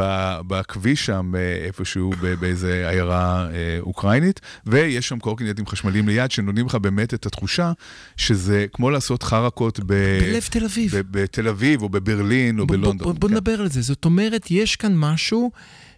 [0.47, 6.75] בכביש שם אה, איפשהו באיזה עיירה אה, אוקראינית, ויש שם קורקינטים חשמליים ליד שנותנים לך
[6.75, 7.71] באמת את התחושה
[8.17, 10.91] שזה כמו לעשות חרקות ב- בלב תל אביב.
[11.11, 12.97] בתל אביב או בברלין או בלונדון.
[12.97, 13.35] בוא, בוא כן.
[13.35, 13.81] נדבר על זה.
[13.81, 15.51] זאת אומרת, יש כאן משהו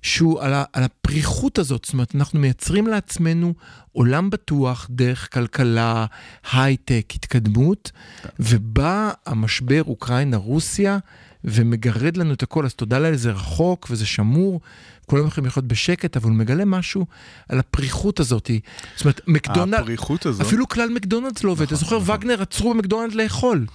[0.03, 1.85] שהוא על, ה, על הפריחות הזאת.
[1.85, 3.53] זאת אומרת, אנחנו מייצרים לעצמנו
[3.91, 6.05] עולם בטוח דרך כלכלה,
[6.51, 7.91] הייטק, התקדמות,
[8.39, 10.97] ובא המשבר אוקראינה-רוסיה
[11.43, 12.65] ומגרד לנו את הכל.
[12.65, 14.61] אז תודה לאל, זה רחוק וזה שמור.
[15.05, 17.05] כולם יכולים לחיות בשקט, אבל הוא מגלה משהו
[17.49, 18.51] על הפריחות הזאת.
[18.95, 20.47] זאת אומרת, מקדונלד, הפריחות הזאת...
[20.47, 21.65] אפילו כלל מקדונלדס לא עובד.
[21.65, 22.15] אתה זוכר, נכון.
[22.15, 23.65] וגנר עצרו במקדונלד לאכול.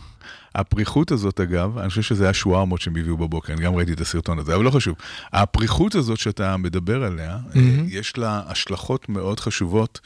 [0.55, 4.01] הפריחות הזאת, אגב, אני חושב שזה היה שווארמות שהם הביאו בבוקר, אני גם ראיתי את
[4.01, 4.95] הסרטון הזה, אבל לא חשוב.
[5.33, 7.59] הפריחות הזאת שאתה מדבר עליה, mm-hmm.
[7.89, 10.01] יש לה השלכות מאוד חשובות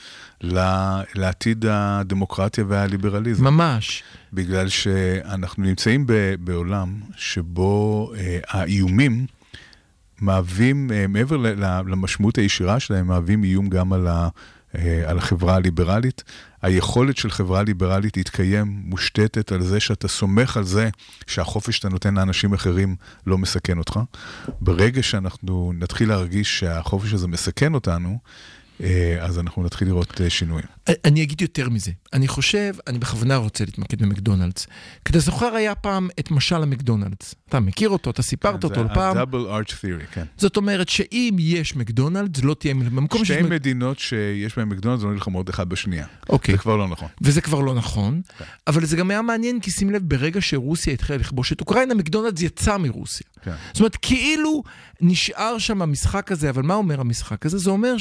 [1.15, 3.45] לעתיד הדמוקרטיה והליברליזם.
[3.45, 4.03] ממש.
[4.33, 6.07] בגלל שאנחנו נמצאים
[6.39, 9.27] בעולם שבו אה, האיומים
[10.23, 11.37] מהווים, אה, מעבר
[11.87, 14.29] למשמעות הישירה שלהם, מהווים איום גם על, ה,
[14.79, 16.25] אה, על החברה הליברלית.
[16.63, 20.89] היכולת של חברה ליברלית להתקיים מושתתת על זה שאתה סומך על זה
[21.27, 22.97] שהחופש שאתה נותן לאנשים אחרים
[23.27, 24.01] לא מסכן אותך.
[24.61, 28.19] ברגע שאנחנו נתחיל להרגיש שהחופש הזה מסכן אותנו,
[29.21, 30.67] אז אנחנו נתחיל לראות אה, שינויים.
[31.05, 31.91] אני אגיד יותר מזה.
[32.13, 34.67] אני חושב, אני בכוונה רוצה להתמקד במקדונלדס.
[35.05, 37.35] כי אתה זוכר היה פעם את משל המקדונלדס.
[37.49, 39.15] אתה מכיר אותו, אתה סיפרת אותו פעם.
[39.15, 40.25] זה ה-double arch theory, כן.
[40.37, 42.75] זאת אומרת שאם יש מקדונלדס, לא תהיה.
[42.75, 43.43] במקום שתי שיש...
[43.43, 46.07] מק- מדינות שיש בהן מקדונלדס לא נלחמות אחד בשנייה.
[46.29, 46.55] אוקיי.
[46.55, 47.09] זה כבר לא נכון.
[47.21, 48.23] וזה כבר לא נכון,
[48.67, 52.43] אבל זה גם היה מעניין, כי שים לב, ברגע שרוסיה התחילה לכבוש את אוקראינה, מקדונלדס
[52.43, 53.27] יצא מרוסיה.
[53.43, 53.55] כן.
[53.73, 54.63] זאת אומרת, כאילו
[55.01, 57.59] נשאר שם המשחק הזה, אבל מה אומר המשחק הזה?
[57.59, 57.99] זה אומר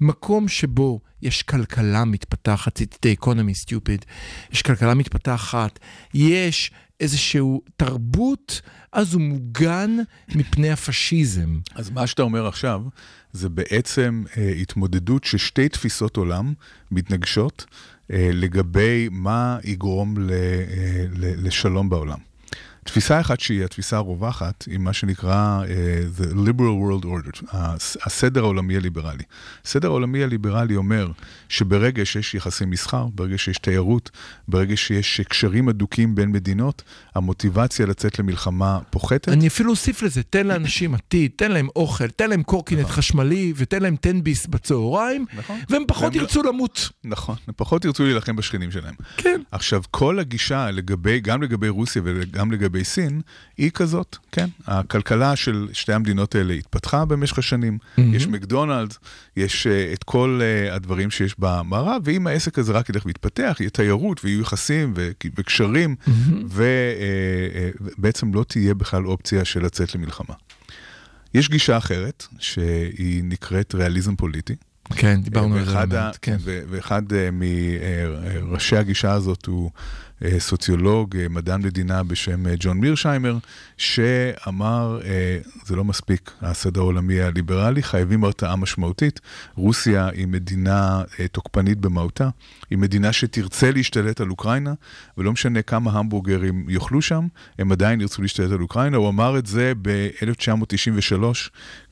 [0.00, 4.04] שמקום שבו יש כלכלה מתפתחת, it's the economy stupid,
[4.52, 5.78] יש כלכלה מתפתחת,
[6.14, 6.70] יש
[7.00, 7.40] איזושהי
[7.76, 8.60] תרבות,
[8.92, 9.96] אז הוא מוגן
[10.34, 11.58] מפני הפשיזם.
[11.74, 12.82] אז מה שאתה אומר עכשיו,
[13.32, 16.52] זה בעצם אה, התמודדות ששתי תפיסות עולם
[16.90, 17.66] מתנגשות
[18.12, 22.18] אה, לגבי מה יגרום ל, אה, ל, לשלום בעולם.
[22.84, 26.58] תפיסה אחת שהיא התפיסה הרווחת, היא מה שנקרא uh, The Liberal
[27.02, 29.22] World Order, הס- הסדר העולמי הליברלי.
[29.64, 31.08] הסדר העולמי הליברלי אומר
[31.48, 34.10] שברגע שיש יחסי מסחר, ברגע שיש תיירות,
[34.48, 36.82] ברגע שיש קשרים הדוקים בין מדינות,
[37.14, 39.28] המוטיבציה לצאת למלחמה פוחתת.
[39.28, 43.82] אני אפילו אוסיף לזה, תן לאנשים עתיד, תן להם אוכל, תן להם קורקינט חשמלי ותן
[43.82, 45.60] להם תן-ביס בצהריים, נכון.
[45.70, 46.90] והם פחות לא- ירצו למות.
[47.04, 48.94] נכון, הם פחות ירצו להילחם בשכנים שלהם.
[49.16, 49.40] כן.
[49.52, 53.20] עכשיו, כל הגישה לגבי, גם לגבי רוסיה וגם לגבי סין,
[53.56, 54.46] היא כזאת, כן.
[54.66, 58.98] הכלכלה של שתי המדינות האלה התפתחה במשך השנים, יש מקדונלדס,
[59.36, 63.70] יש uh, את כל uh, הדברים שיש במערב, ואם העסק הזה רק ילך ויתפתח, יהיה
[63.70, 65.96] תיירות ויהיו יחסים ו- וקשרים,
[66.50, 70.34] ובעצם לא תהיה בכלל אופציה של לצאת למלחמה.
[71.34, 74.54] יש גישה אחרת, שהיא נקראת ריאליזם פוליטי.
[74.96, 75.78] כן, דיברנו על זה.
[76.00, 76.36] ה- כן.
[76.44, 79.76] ואחד אה, מראשי הגישה הזאת הוא אה,
[80.38, 83.38] סוציולוג, אה, מדען מדינה בשם אה, ג'ון מירשיימר,
[83.76, 89.20] שאמר, אה, זה לא מספיק, הסדר העולמי הליברלי, חייבים הרתעה משמעותית.
[89.56, 92.28] רוסיה היא מדינה אה, תוקפנית במהותה,
[92.70, 94.74] היא מדינה שתרצה להשתלט על אוקראינה,
[95.18, 97.26] ולא משנה כמה המבורגרים יאכלו שם,
[97.58, 98.96] הם עדיין ירצו להשתלט על אוקראינה.
[98.96, 101.24] הוא אמר את זה ב-1993,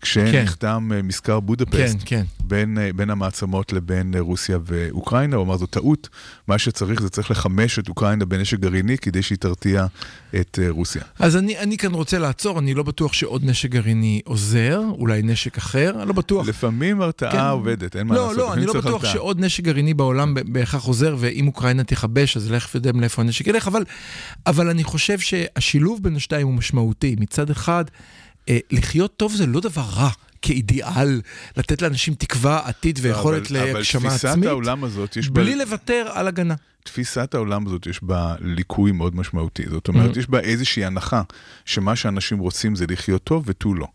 [0.00, 1.96] כשנחתם אה, מזכר בודפסט.
[2.04, 2.24] כן, כן.
[2.44, 6.08] בין, אה, בין המעצמות לבין אה, רוסיה ואוקראינה, הוא אמר זו טעות,
[6.48, 9.86] מה שצריך זה צריך לחמש את אוקראינה בנשק גרעיני כדי שהיא תרתיע
[10.34, 11.02] את אה, רוסיה.
[11.18, 15.58] אז אני, אני כאן רוצה לעצור, אני לא בטוח שעוד נשק גרעיני עוזר, אולי נשק
[15.58, 16.48] אחר, אני לא בטוח.
[16.48, 17.38] לפעמים הרתעה כן.
[17.38, 18.38] עובדת, אין מה לא, לעשות.
[18.38, 19.12] לא, אני לפעמים לא בטוח הרתעה.
[19.12, 23.68] שעוד נשק גרעיני בעולם בהכרח עוזר, ואם אוקראינה תכבש, אז לך יודע לאיפה הנשק ילך,
[23.68, 23.84] אבל,
[24.46, 27.16] אבל אני חושב שהשילוב בין השתיים הוא משמעותי.
[27.20, 27.84] מצד אחד,
[28.48, 30.10] אה, לחיות טוב זה לא דבר רע.
[30.42, 31.20] כאידיאל,
[31.56, 35.42] לתת לאנשים תקווה, עתיד ויכולת אבל- אבל להגשמה תפיסת עצמית, העולם הזאת, יש בה...
[35.42, 36.54] בלי לוותר על הגנה.
[36.84, 39.62] תפיסת העולם הזאת יש בה ליקוי מאוד משמעותי.
[39.70, 40.18] זאת אומרת, Mm.
[40.18, 41.22] יש בה איזושהי הנחה
[41.64, 43.86] שמה שאנשים רוצים זה לחיות טוב ותו לא.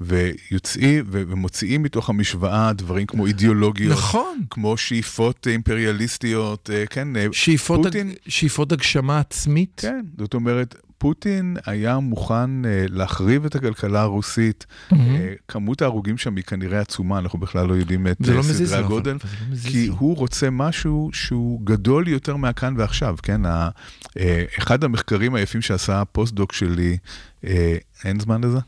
[0.00, 4.38] ויוצאים ומוציאים מתוך המשוואה דברים כמו אידיאולוגיות, נכון.
[4.50, 8.14] כמו שאיפות אימפריאליסטיות, אה, כן, אה, שאיפות, פוטין, הג...
[8.28, 9.80] שאיפות הגשמה עצמית.
[9.82, 14.66] כן, זאת אומרת, פוטין היה מוכן אה, להחריב את הכלכלה הרוסית.
[14.92, 18.40] אה, כמות ההרוגים שם היא כנראה עצומה, אנחנו בכלל לא יודעים את זה אה, לא
[18.40, 19.12] מזיז סדרי הגודל.
[19.50, 19.86] לא כי.
[19.86, 23.46] הוא רוצה משהו שהוא גדול יותר מהכאן ועכשיו, כן?
[23.46, 23.68] אה,
[24.58, 26.96] אחד המחקרים היפים שעשה הפוסט-דוק שלי, אה,
[28.04, 28.58] אין זמן לזה?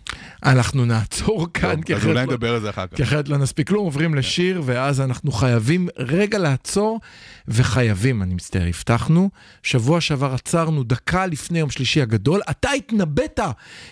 [0.44, 2.96] אנחנו נעצור כאן, כי אז אחרת אולי לא- נדבר על זה אחר כך.
[2.96, 7.00] כי אחרת לא נספיק כלום, עוברים לשיר, ואז אנחנו חייבים רגע לעצור,
[7.48, 9.30] וחייבים, אני מצטער, הבטחנו.
[9.62, 12.40] שבוע שעבר עצרנו דקה לפני יום שלישי הגדול.
[12.50, 13.40] אתה התנבאת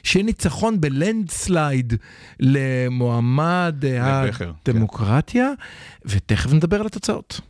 [0.02, 1.94] שיהיה ניצחון בלנדסלייד
[2.40, 5.50] למועמד אה, לבכר, הדמוקרטיה,
[6.04, 7.40] ותכף נדבר על התוצאות.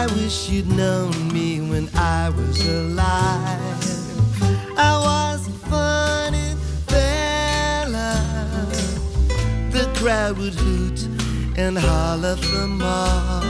[0.00, 3.84] I wish you'd known me when I was alive.
[4.78, 6.54] I was a funny
[6.86, 8.16] fella.
[9.70, 11.06] The crowd would hoot
[11.58, 13.44] and holler for more.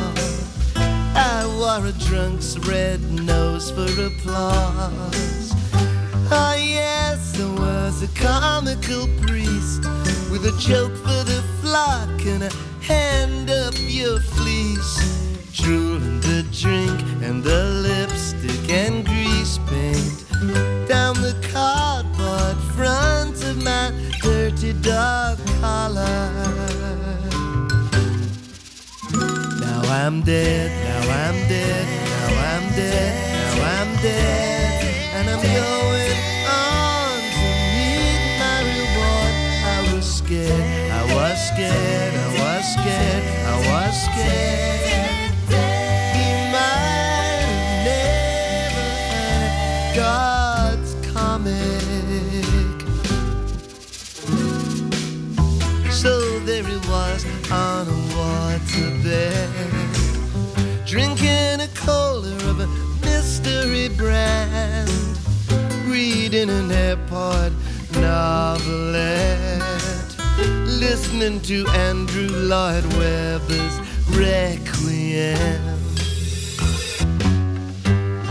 [1.15, 5.53] I wore a drunk's red nose for applause.
[6.33, 9.85] Oh yes, I was a comical priest
[10.33, 12.51] with a joke for the flock and a
[12.83, 15.21] hand up your fleece.
[15.53, 15.90] Drooling
[71.21, 75.61] listening to Andrew Lloyd Webber's Requiem.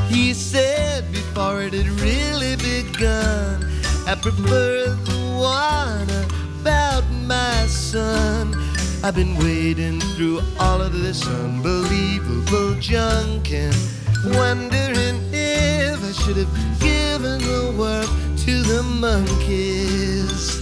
[0.07, 3.63] He said before it had really begun,
[4.07, 6.09] I prefer the one
[6.61, 8.55] about my son.
[9.03, 13.75] I've been wading through all of this unbelievable junk and
[14.33, 18.09] wondering if I should have given the world
[18.45, 20.58] to the monkeys.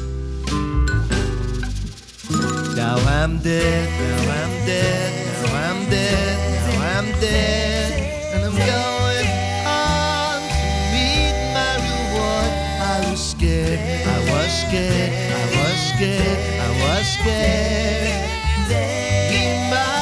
[2.78, 5.10] Now I'm dead, now I'm dead,
[5.42, 7.90] now I'm dead, now I'm dead,
[8.36, 9.28] and I'm going
[9.66, 12.52] on to meet my reward.
[12.80, 18.14] I was scared, I was scared, I was scared, I was scared.
[19.34, 19.97] He might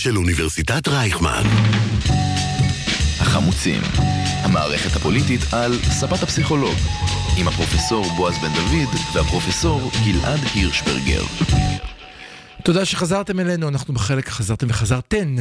[0.00, 1.42] של אוניברסיטת רייכמן.
[3.20, 3.82] החמוצים,
[4.42, 6.74] המערכת הפוליטית על ספת הפסיכולוג,
[7.38, 11.22] עם הפרופסור בועז בן דוד והפרופסור גלעד הירשברגר.
[12.64, 15.36] תודה שחזרתם אלינו, אנחנו בחלק, חזרתם וחזרתן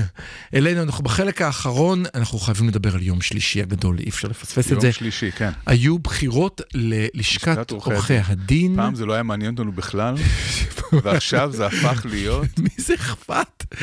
[0.53, 4.71] אלינו, אנחנו בחלק האחרון, אנחנו חייבים לדבר על יום שלישי הגדול, אי אפשר לפספס את
[4.71, 4.91] יום זה.
[4.91, 5.51] שלישי, כן.
[5.65, 8.75] היו בחירות ללשכת לשכת עורכי עורכי הדין.
[8.75, 10.15] פעם זה לא היה מעניין אותנו בכלל,
[11.03, 13.75] ועכשיו זה הפך להיות, מי זה אכפת?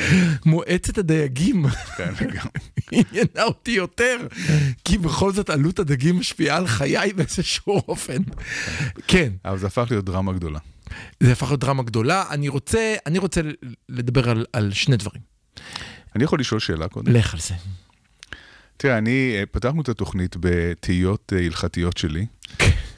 [0.45, 2.51] מועצת הדייגים כן, לגמרי.
[2.93, 4.17] עניינה אותי יותר,
[4.85, 8.23] כי בכל זאת עלות הדגים משפיעה על חיי באיזשהו אופן.
[9.07, 10.59] כן, אבל זה הפך להיות דרמה גדולה.
[11.21, 12.25] זה הפך להיות דרמה גדולה.
[12.31, 13.41] אני רוצה, אני רוצה
[13.89, 15.23] לדבר על, על שני דברים.
[16.17, 17.13] אני יכול לשאול שאלה קודם?
[17.13, 17.55] לך על זה.
[18.77, 22.27] תראה, אני, אה, פתחנו את התוכנית בתהיות אה, הלכתיות שלי,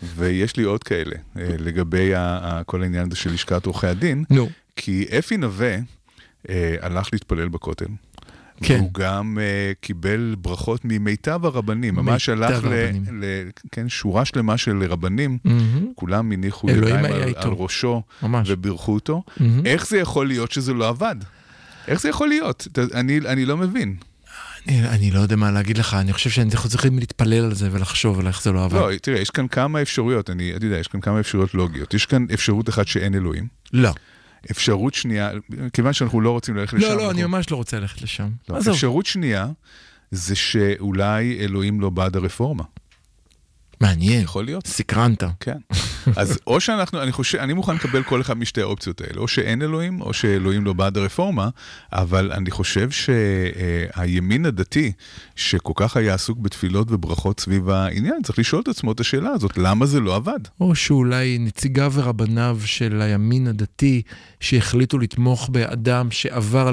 [0.02, 2.12] ויש לי עוד כאלה, אה, לגבי
[2.66, 5.76] כל העניין הזה של לשכת עורכי הדין, נו, כי אפי נווה
[6.48, 7.86] אה, הלך להתפלל בכותל.
[8.62, 8.74] כן.
[8.74, 13.04] והוא גם אה, קיבל ברכות ממיטב הרבנים, ממש הלך ל, הרבנים.
[13.12, 13.24] ל,
[13.72, 15.92] כן, שורה שלמה של רבנים, מהמם.
[15.94, 17.32] כולם הניחו ידיים על.
[17.36, 18.48] על ראשו ממש.
[18.50, 19.22] ובירכו אותו.
[19.40, 19.66] מהמם.
[19.66, 21.16] איך זה יכול להיות שזה לא עבד?
[21.88, 22.68] איך זה יכול להיות?
[22.94, 23.96] אני, אני לא מבין.
[24.68, 28.20] אני, אני לא יודע מה להגיד לך, אני חושב שאנחנו צריכים להתפלל על זה ולחשוב
[28.20, 28.74] על איך זה לא עבד.
[28.80, 31.94] לא, תראה, יש כאן כמה אפשרויות, אני, אתה יודע, יש כאן כמה אפשרויות לוגיות.
[31.94, 33.46] יש כאן אפשרות אחת שאין אלוהים.
[33.72, 33.90] לא,
[34.50, 35.30] אפשרות שנייה,
[35.72, 36.88] כיוון שאנחנו לא רוצים ללכת לשם.
[36.88, 38.28] לא, לא, אני ממש לא רוצה ללכת לשם.
[38.48, 38.58] לא.
[38.58, 39.48] אפשרות שנייה,
[40.10, 42.64] זה שאולי אלוהים לא בעד הרפורמה.
[43.80, 44.66] מעניין, יכול להיות.
[44.66, 45.24] סקרנת.
[45.40, 45.58] כן.
[46.16, 49.62] אז או שאנחנו, אני חושב, אני מוכן לקבל כל אחד משתי האופציות האלה, או שאין
[49.62, 51.48] אלוהים, או שאלוהים לא בעד הרפורמה,
[51.92, 54.92] אבל אני חושב שהימין הדתי,
[55.36, 59.58] שכל כך היה עסוק בתפילות וברכות סביב העניין, צריך לשאול את עצמו את השאלה הזאת,
[59.58, 60.40] למה זה לא עבד?
[60.60, 64.02] או שאולי נציגיו ורבניו של הימין הדתי
[64.40, 66.70] שהחליטו לתמוך באדם שעבר.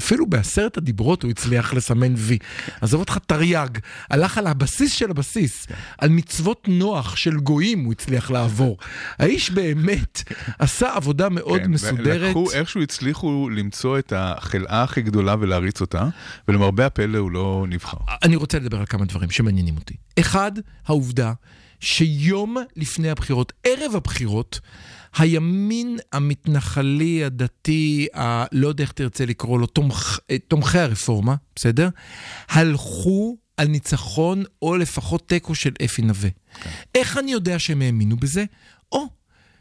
[0.00, 2.38] אפילו בעשרת הדיברות הוא הצליח לסמן וי.
[2.80, 3.68] עזוב אותך תרי"ג,
[4.10, 5.66] הלך על הבסיס של הבסיס,
[5.98, 8.78] על מצוות נוח של גויים הוא הצליח לעבור.
[9.18, 10.22] האיש באמת
[10.58, 12.28] עשה עבודה מאוד כן, מסודרת.
[12.28, 16.08] לקחו, איכשהו הצליחו למצוא את החלאה הכי גדולה ולהריץ אותה,
[16.48, 17.96] ולמרבה הפלא הוא לא נבחר.
[18.22, 19.94] אני רוצה לדבר על כמה דברים שמעניינים אותי.
[20.20, 20.52] אחד,
[20.86, 21.32] העובדה
[21.80, 24.60] שיום לפני הבחירות, ערב הבחירות,
[25.18, 28.44] הימין המתנחלי, הדתי, ה...
[28.52, 30.18] לא יודע איך תרצה לקרוא לו, תומכ...
[30.30, 31.88] אה, תומכי הרפורמה, בסדר?
[32.48, 36.30] הלכו על ניצחון או לפחות תיקו של אפי נווה.
[36.94, 38.44] איך אני יודע שהם האמינו בזה?
[38.92, 39.06] או,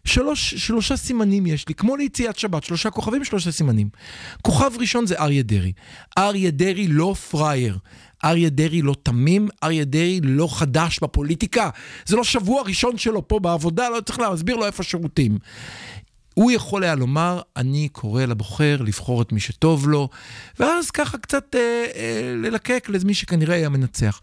[0.06, 3.90] שלוש, שלושה סימנים יש לי, כמו ליציאת שבת, שלושה כוכבים, שלושה סימנים.
[4.42, 5.74] כוכב ראשון זה אריה דרעי.
[6.18, 7.78] אריה דרעי לא פראייר.
[8.24, 11.70] אריה דרעי לא תמים, אריה דרעי לא חדש בפוליטיקה.
[12.06, 15.38] זה לא שבוע ראשון שלו פה בעבודה, לא צריך להסביר לו איפה השירותים.
[16.34, 20.10] הוא יכול היה לומר, אני קורא לבוחר לבחור את מי שטוב לו,
[20.60, 24.22] ואז ככה קצת אה, אה, ללקק למי שכנראה היה מנצח.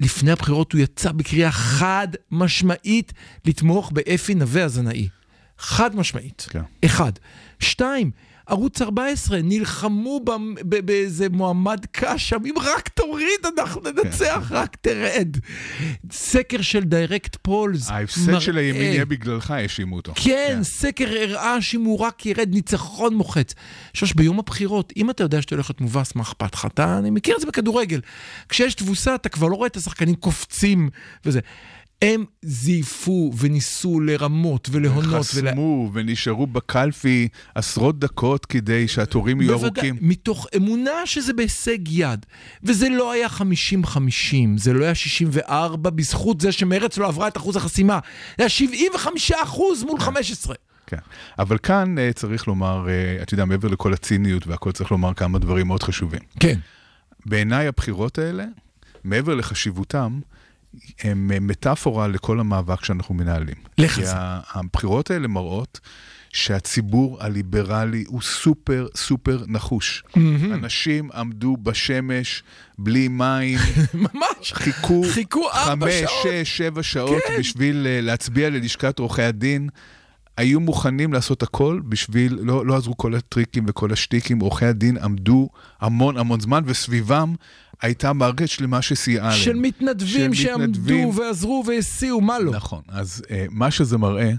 [0.00, 3.12] לפני הבחירות הוא יצא בקריאה חד משמעית
[3.44, 5.08] לתמוך באפי נווה הזנאי.
[5.58, 6.46] חד משמעית.
[6.50, 6.62] כן.
[6.84, 7.12] אחד.
[7.60, 8.10] שתיים,
[8.48, 10.20] ערוץ 14 נלחמו
[10.64, 15.36] באיזה מועמד קש אם רק תוריד אנחנו ננצח, רק תרד.
[16.12, 20.12] סקר של Direct Polls ההפסד של הימין יהיה בגללך, האשימו אותו.
[20.14, 23.54] כן, סקר הראה שאם הוא רק ירד ניצחון מוחץ.
[23.94, 26.64] שוש, ביום הבחירות, אם אתה יודע שאתה הולך להיות מובס, מה אכפת לך?
[26.64, 28.00] אתה, אני מכיר את זה בכדורגל.
[28.48, 30.90] כשיש תבוסה, אתה כבר לא רואה את השחקנים קופצים
[31.24, 31.40] וזה.
[32.02, 35.04] הם זייפו וניסו לרמות ולהונות.
[35.34, 40.08] ולה- חסמו ונשארו בקלפי עשרות דקות כדי שהתורים יהיו בוודאי, ארוכים.
[40.08, 42.26] מתוך אמונה שזה בהישג יד.
[42.62, 43.38] וזה לא היה 50-50,
[44.56, 47.98] זה לא היה 64 בזכות זה שמרצ לא עברה את אחוז החסימה.
[48.38, 50.54] זה היה 75 אחוז מול 15.
[50.86, 50.96] כן.
[51.38, 55.38] אבל כאן אה, צריך לומר, אה, אתה יודע, מעבר לכל הציניות והכל, צריך לומר כמה
[55.38, 56.20] דברים מאוד חשובים.
[56.40, 56.58] כן.
[57.26, 58.44] בעיניי הבחירות האלה,
[59.04, 60.20] מעבר לחשיבותם,
[61.00, 63.56] הם אה, מטאפורה לכל המאבק שאנחנו מנהלים.
[63.78, 64.12] לך על זה.
[64.54, 65.80] הבחירות האלה מראות
[66.32, 70.04] שהציבור הליברלי הוא סופר סופר נחוש.
[70.54, 72.42] אנשים עמדו בשמש,
[72.78, 73.58] בלי מים,
[73.94, 74.52] ממש.
[74.52, 76.10] חיכו חיכו חמש, שעות.
[76.22, 77.38] שש, שבע שעות כן.
[77.38, 79.68] בשביל אה, להצביע ללשכת עורכי הדין.
[80.36, 85.48] היו מוכנים לעשות הכל בשביל, לא, לא עזרו כל הטריקים וכל השטיקים, עורכי הדין עמדו
[85.80, 87.34] המון המון זמן, וסביבם
[87.82, 89.38] הייתה מערכת שלמה שסייעה להם.
[89.38, 91.12] של מתנדבים שעמדו.
[91.14, 92.52] ועזרו והסיעו, מה לא?
[92.52, 94.32] נכון, אז uh, מה שזה מראה,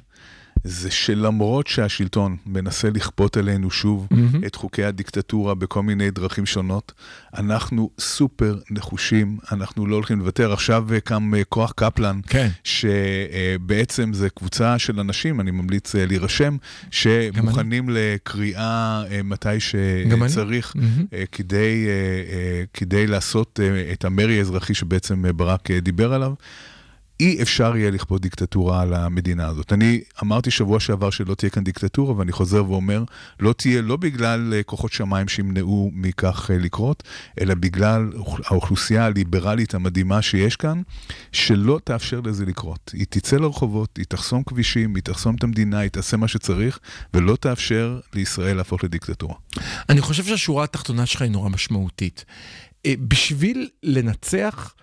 [0.63, 4.43] זה שלמרות שהשלטון מנסה לכפות עלינו שוב מהמם.
[4.45, 6.91] את חוקי הדיקטטורה בכל מיני דרכים שונות,
[7.37, 10.53] אנחנו סופר נחושים, אנחנו לא הולכים לוותר.
[10.53, 12.47] עכשיו אה, קם אה, כוח קפלן, כן.
[12.63, 16.57] שבעצם זה קבוצה של אנשים, אני ממליץ אה, להירשם,
[16.91, 19.59] שמוכנים לקריאה אה, מתי.
[19.59, 20.73] שצריך.
[21.13, 21.87] אה, כדי,
[22.73, 23.59] כדי לעשות
[23.93, 26.33] את המרי האזרחי שבעצם ברק דיבר עליו.
[27.19, 29.73] אי אפשר יהיה לכפות דיקטטורה על המדינה הזאת.
[29.73, 33.03] אני אמרתי שבוע שעבר שלא תהיה כאן דיקטטורה, ואני חוזר ואומר,
[33.39, 37.03] לא תהיה לא בגלל אה, כוחות שמיים שימנעו מכך אה, לקרות,
[37.41, 40.81] אלא בגלל אוכ- האוכלוסייה הליברלית המדהימה שיש כאן,
[41.31, 42.91] שלא תאפשר לזה לקרות.
[42.93, 46.79] היא תצא לרחובות, היא תחסום כבישים, היא תחסום את המדינה, היא תעשה מה שצריך,
[47.13, 49.35] ולא תאפשר לישראל להפוך לדיקטטורה.
[49.89, 52.25] אני חושב שהשורה התחתונה שלך היא נורא משמעותית.
[52.85, 54.73] אה, בשביל לנצח,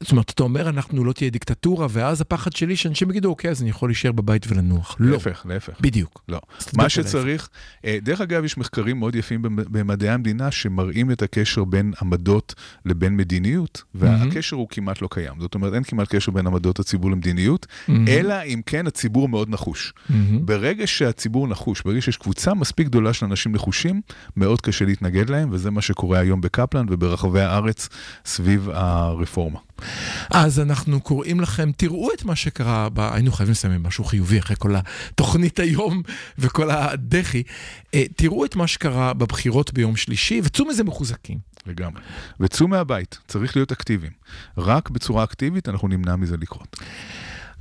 [0.00, 3.62] זאת אומרת, אתה אומר, אנחנו לא תהיה דיקטטורה, ואז הפחד שלי שאנשים יגידו, אוקיי, אז
[3.62, 4.96] אני יכול להישאר בבית ולנוח.
[5.00, 5.12] לא.
[5.12, 5.72] להפך, להפך.
[5.80, 6.22] בדיוק.
[6.28, 6.40] לא.
[6.76, 7.48] מה שצריך,
[7.84, 12.54] אה, דרך אגב, יש מחקרים מאוד יפים במ- במדעי המדינה שמראים את הקשר בין עמדות
[12.86, 15.32] לבין מדיניות, והקשר הוא כמעט לא קיים.
[15.40, 17.66] זאת אומרת, אין כמעט קשר בין עמדות הציבור למדיניות,
[18.08, 19.92] אלא אם כן הציבור מאוד נחוש.
[20.40, 24.00] ברגע שהציבור נחוש, ברגע שיש קבוצה מספיק גדולה של אנשים נחושים,
[24.36, 27.88] מאוד קשה להתנגד להם, וזה מה שקורה היום בקפלן וברחבי הארץ
[28.24, 29.58] סביב הרפורמה.
[30.30, 33.00] אז אנחנו קוראים לכם, תראו את מה שקרה, ב...
[33.00, 36.02] היינו חייבים לסיים משהו חיובי אחרי כל התוכנית היום
[36.38, 37.42] וכל הדחי.
[37.94, 41.38] אה, תראו את מה שקרה בבחירות ביום שלישי, וצאו מזה מחוזקים.
[41.66, 42.02] לגמרי.
[42.40, 44.12] וצאו מהבית, צריך להיות אקטיביים.
[44.58, 46.76] רק בצורה אקטיבית אנחנו נמנע מזה לקרות.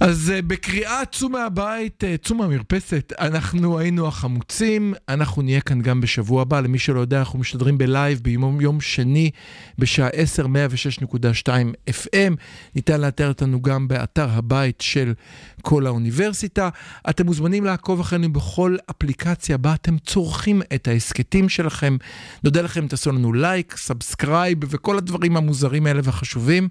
[0.04, 6.02] אז uh, בקריאה צאו מהבית, uh, צאו מהמרפסת, אנחנו היינו החמוצים, אנחנו נהיה כאן גם
[6.02, 9.32] בשבוע הבא, למי שלא יודע, אנחנו משדרים בלייב ביום יום שני
[9.78, 11.48] בשעה 10, 106.2
[11.90, 12.34] FM,
[12.76, 15.14] ניתן לאתר אותנו גם באתר הבית של
[15.62, 16.70] כל האוניברסיטה.
[17.10, 21.98] אתם מוזמנים לעקוב אחרינו בכל אפליקציה בה אתם צורכים את ההסכתים שלכם.
[22.44, 26.70] נודה לכם, תעשו לנו לייק, subscribe וכל הדברים המוזרים האלה והחשובים.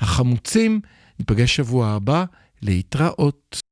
[0.00, 0.80] החמוצים,
[1.18, 2.24] ניפגש שבוע הבא.
[2.62, 3.56] להתראות.